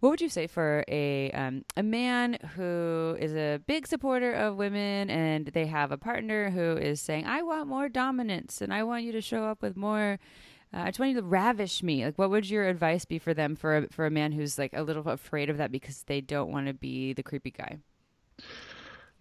[0.00, 4.56] what would you say for a um, a man who is a big supporter of
[4.56, 8.82] women and they have a partner who is saying I want more dominance and I
[8.82, 10.18] want you to show up with more
[10.74, 12.04] uh, I just want you to ravish me.
[12.04, 14.72] Like, what would your advice be for them for a, for a man who's like
[14.74, 17.78] a little afraid of that because they don't want to be the creepy guy?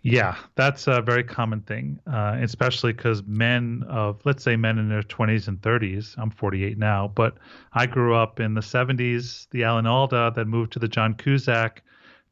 [0.04, 4.89] Yeah, that's a very common thing, uh, especially because men of, let's say, men in
[4.89, 6.16] their 20s and 30s.
[6.18, 7.38] I'm 48 now, but
[7.74, 11.84] I grew up in the 70s, the Alan Alda that moved to the John Cusack,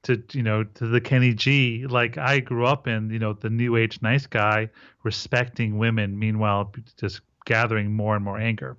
[0.03, 1.85] to you know, to the Kenny G.
[1.87, 4.69] Like I grew up in, you know, the new age nice guy
[5.03, 6.17] respecting women.
[6.17, 8.77] Meanwhile, just gathering more and more anger.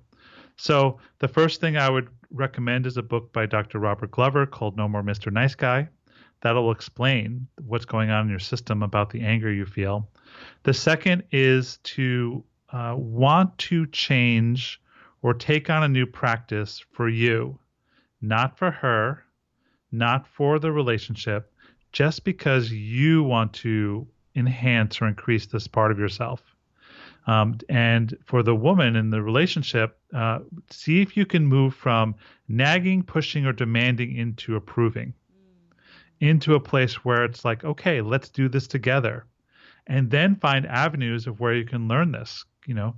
[0.57, 3.79] So the first thing I would recommend is a book by Dr.
[3.79, 5.31] Robert Glover called No More Mr.
[5.31, 5.87] Nice Guy
[6.41, 10.09] that'll explain what's going on in your system about the anger you feel.
[10.63, 14.81] The second is to uh, want to change
[15.21, 17.59] or take on a new practice for you,
[18.21, 19.23] not for her,
[19.91, 21.53] not for the relationship,
[21.91, 26.41] just because you want to enhance or increase this part of yourself.
[27.27, 30.39] Um, and for the woman in the relationship, uh,
[30.71, 32.15] see if you can move from
[32.47, 35.13] nagging, pushing, or demanding into approving
[36.21, 39.25] into a place where it's like, okay, let's do this together.
[39.87, 42.45] And then find avenues of where you can learn this.
[42.65, 42.95] You know,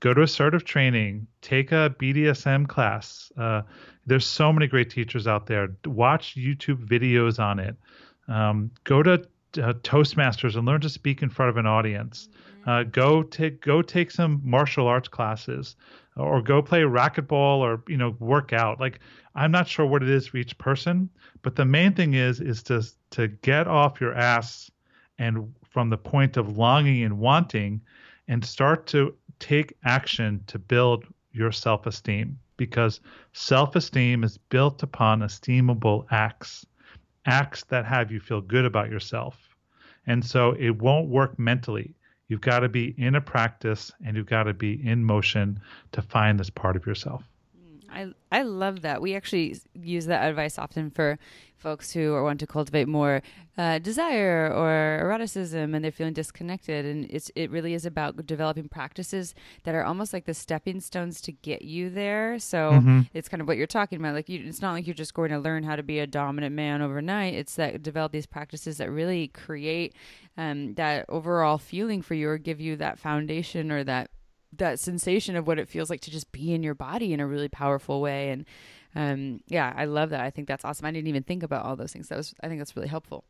[0.00, 3.30] go to assertive training, take a BDSM class.
[3.36, 3.62] Uh,
[4.06, 5.68] there's so many great teachers out there.
[5.84, 7.76] Watch YouTube videos on it.
[8.26, 12.28] Um, go to uh, Toastmasters and learn to speak in front of an audience.
[12.62, 12.70] Mm-hmm.
[12.70, 15.76] Uh, go take go take some martial arts classes,
[16.16, 18.80] or go play racquetball, or you know work out.
[18.80, 19.00] Like
[19.34, 21.08] I'm not sure what it is for each person,
[21.42, 24.70] but the main thing is is to to get off your ass
[25.18, 27.80] and from the point of longing and wanting
[28.28, 33.00] and start to take action to build your self-esteem because
[33.32, 36.66] self-esteem is built upon esteemable acts.
[37.26, 39.56] acts that have you feel good about yourself.
[40.06, 41.94] And so it won't work mentally.
[42.28, 45.60] You've got to be in a practice and you've got to be in motion
[45.92, 47.31] to find this part of yourself.
[47.92, 49.00] I I love that.
[49.02, 51.18] We actually use that advice often for
[51.56, 53.22] folks who want to cultivate more
[53.56, 56.84] uh, desire or eroticism, and they're feeling disconnected.
[56.84, 59.34] And it's it really is about developing practices
[59.64, 62.38] that are almost like the stepping stones to get you there.
[62.38, 63.00] So Mm-hmm.
[63.14, 64.14] it's kind of what you're talking about.
[64.14, 66.54] Like you, it's not like you're just going to learn how to be a dominant
[66.54, 67.34] man overnight.
[67.34, 69.94] It's that develop these practices that really create
[70.36, 74.10] um, that overall feeling for you, or give you that foundation or that
[74.56, 77.26] that sensation of what it feels like to just be in your body in a
[77.26, 78.44] really powerful way and
[78.94, 81.74] um yeah i love that i think that's awesome i didn't even think about all
[81.76, 83.24] those things that was i think that's really helpful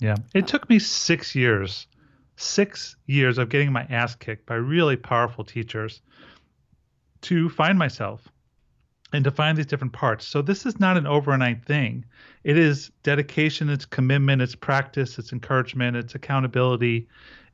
[0.00, 0.14] Yeah.
[0.34, 1.88] It took me six years,
[2.36, 6.00] six years of getting my ass kicked by really powerful teachers
[7.22, 8.28] to find myself
[9.12, 10.24] and to find these different parts.
[10.26, 12.04] So this is not an overnight thing.
[12.44, 17.08] It is dedication, it's commitment, it's practice, it's encouragement, it's accountability.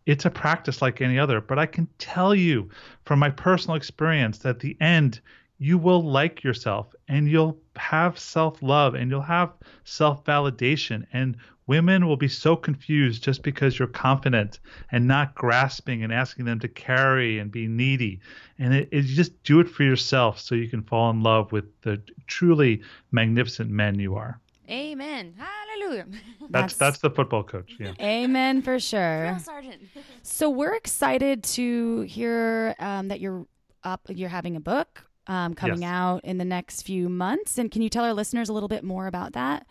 [0.07, 1.41] It's a practice like any other.
[1.41, 2.69] But I can tell you
[3.05, 5.21] from my personal experience that at the end,
[5.59, 9.53] you will like yourself and you'll have self love and you'll have
[9.85, 11.07] self validation.
[11.13, 11.37] And
[11.67, 14.59] women will be so confused just because you're confident
[14.93, 18.21] and not grasping and asking them to carry and be needy.
[18.59, 21.65] And it, it just do it for yourself so you can fall in love with
[21.83, 24.41] the truly magnificent men you are.
[24.71, 26.07] Amen hallelujah
[26.41, 27.75] That's That's- that's the football coach.
[27.79, 27.93] Yeah.
[28.01, 29.39] Amen for sure.
[29.43, 29.83] sergeant
[30.23, 33.47] So we're excited to hear um, that you're
[33.83, 34.03] up.
[34.09, 35.91] You're having a book um, coming Yes.
[35.91, 38.85] out in the next few months, and can you tell our listeners a little bit
[38.85, 39.67] more about that?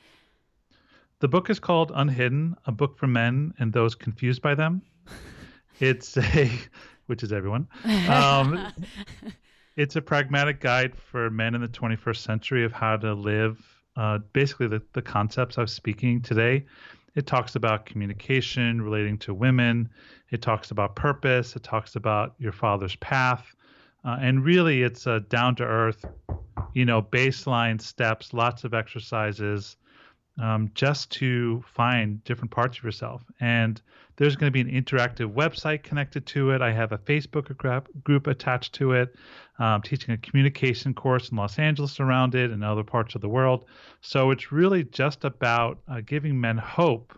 [1.19, 4.81] The book is called Unhidden, a book for men and those confused by them.
[5.79, 6.51] It's a,
[7.07, 7.67] which is everyone.
[8.07, 8.71] Um,
[9.75, 13.59] it's a pragmatic guide for men in the 21st century of how to live.
[13.95, 16.65] Uh, basically, the, the concepts I was speaking today.
[17.15, 19.89] It talks about communication relating to women.
[20.31, 21.55] It talks about purpose.
[21.55, 23.45] It talks about your father's path.
[24.03, 26.05] Uh, and really, it's a down to earth,
[26.73, 29.77] you know, baseline steps, lots of exercises
[30.39, 33.23] um, just to find different parts of yourself.
[33.39, 33.81] And
[34.15, 36.61] there's going to be an interactive website connected to it.
[36.61, 37.55] I have a Facebook
[38.03, 39.15] group attached to it,
[39.59, 43.29] um, teaching a communication course in Los Angeles around it and other parts of the
[43.29, 43.65] world.
[44.01, 47.17] So it's really just about uh, giving men hope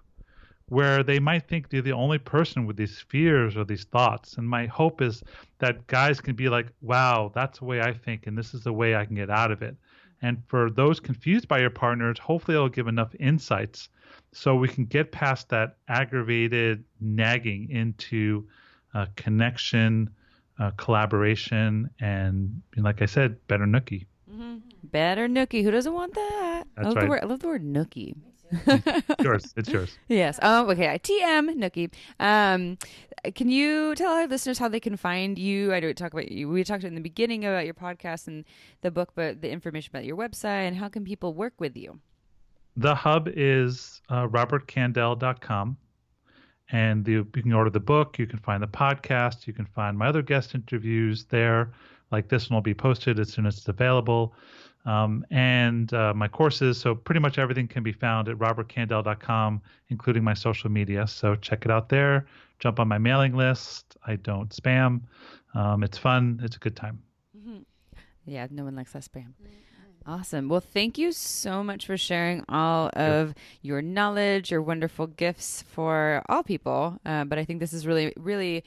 [0.68, 4.38] where they might think they're the only person with these fears or these thoughts.
[4.38, 5.22] And my hope is
[5.60, 8.74] that guys can be like, wow, that's the way I think, and this is the
[8.74, 9.76] way I can get out of it.
[10.22, 13.90] And for those confused by your partners, hopefully it'll give enough insights
[14.32, 18.48] so we can get past that aggravated nagging into
[18.94, 20.10] uh, connection,
[20.60, 24.06] uh, collaboration, and like I said, better nookie.
[24.84, 27.04] better nookie who doesn't want that I love, right.
[27.04, 28.16] the word, I love the word nookie
[29.22, 29.98] yours, it's yours.
[30.08, 30.40] Yes.
[30.42, 31.00] Oh, okay.
[31.00, 31.94] TM Nookie.
[32.20, 32.78] Um,
[33.34, 35.74] can you tell our listeners how they can find you?
[35.74, 36.50] I don't talk about you.
[36.50, 38.46] We talked in the beginning about your podcast and
[38.82, 42.00] the book, but the information about your website and how can people work with you?
[42.78, 45.78] The hub is uh, robertkandell.com.
[46.72, 48.18] And the, you can order the book.
[48.18, 49.46] You can find the podcast.
[49.48, 51.72] You can find my other guest interviews there.
[52.12, 54.34] Like this one will be posted as soon as it's available.
[54.86, 56.80] Um, and uh, my courses.
[56.80, 61.08] So pretty much everything can be found at robertkandell.com, including my social media.
[61.08, 62.28] So check it out there.
[62.60, 63.98] Jump on my mailing list.
[64.06, 65.02] I don't spam.
[65.56, 66.40] Um, it's fun.
[66.44, 67.00] It's a good time.
[68.26, 69.34] Yeah, no one likes that spam.
[70.08, 70.50] Awesome.
[70.50, 76.22] Well, thank you so much for sharing all of your knowledge, your wonderful gifts for
[76.30, 77.00] all people.
[77.06, 78.64] Uh, but I think this is really, really,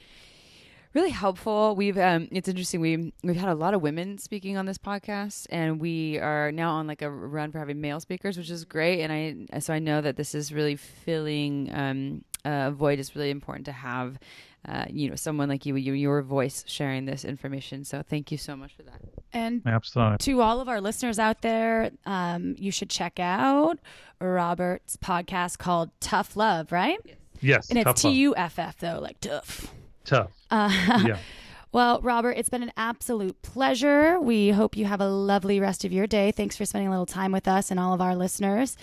[0.93, 1.75] really helpful.
[1.75, 2.81] We've um, it's interesting.
[2.81, 6.71] We we've had a lot of women speaking on this podcast, and we are now
[6.75, 9.01] on like a run for having male speakers, which is great.
[9.01, 12.99] And I so I know that this is really filling um, a void.
[12.99, 14.19] It's really important to have.
[14.67, 17.85] Uh, you know, someone like you, you, your voice sharing this information.
[17.85, 18.99] So, thank you so much for that.
[19.31, 20.17] And Absolutely.
[20.17, 23.79] to all of our listeners out there, um, you should check out
[24.19, 26.99] Robert's podcast called Tuff Love, right?
[27.39, 27.69] Yes.
[27.69, 28.17] And it's tough T love.
[28.17, 29.73] U F F though, like tough.
[30.03, 30.33] Tough.
[30.51, 30.69] Uh,
[31.07, 31.17] Yeah.
[31.71, 34.19] Well, Robert, it's been an absolute pleasure.
[34.19, 36.31] We hope you have a lovely rest of your day.
[36.31, 38.75] Thanks for spending a little time with us and all of our listeners.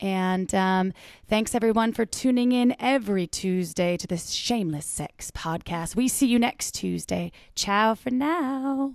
[0.00, 0.94] And um,
[1.28, 5.94] thanks everyone for tuning in every Tuesday to this Shameless Sex podcast.
[5.94, 7.32] We see you next Tuesday.
[7.54, 8.94] Ciao for now.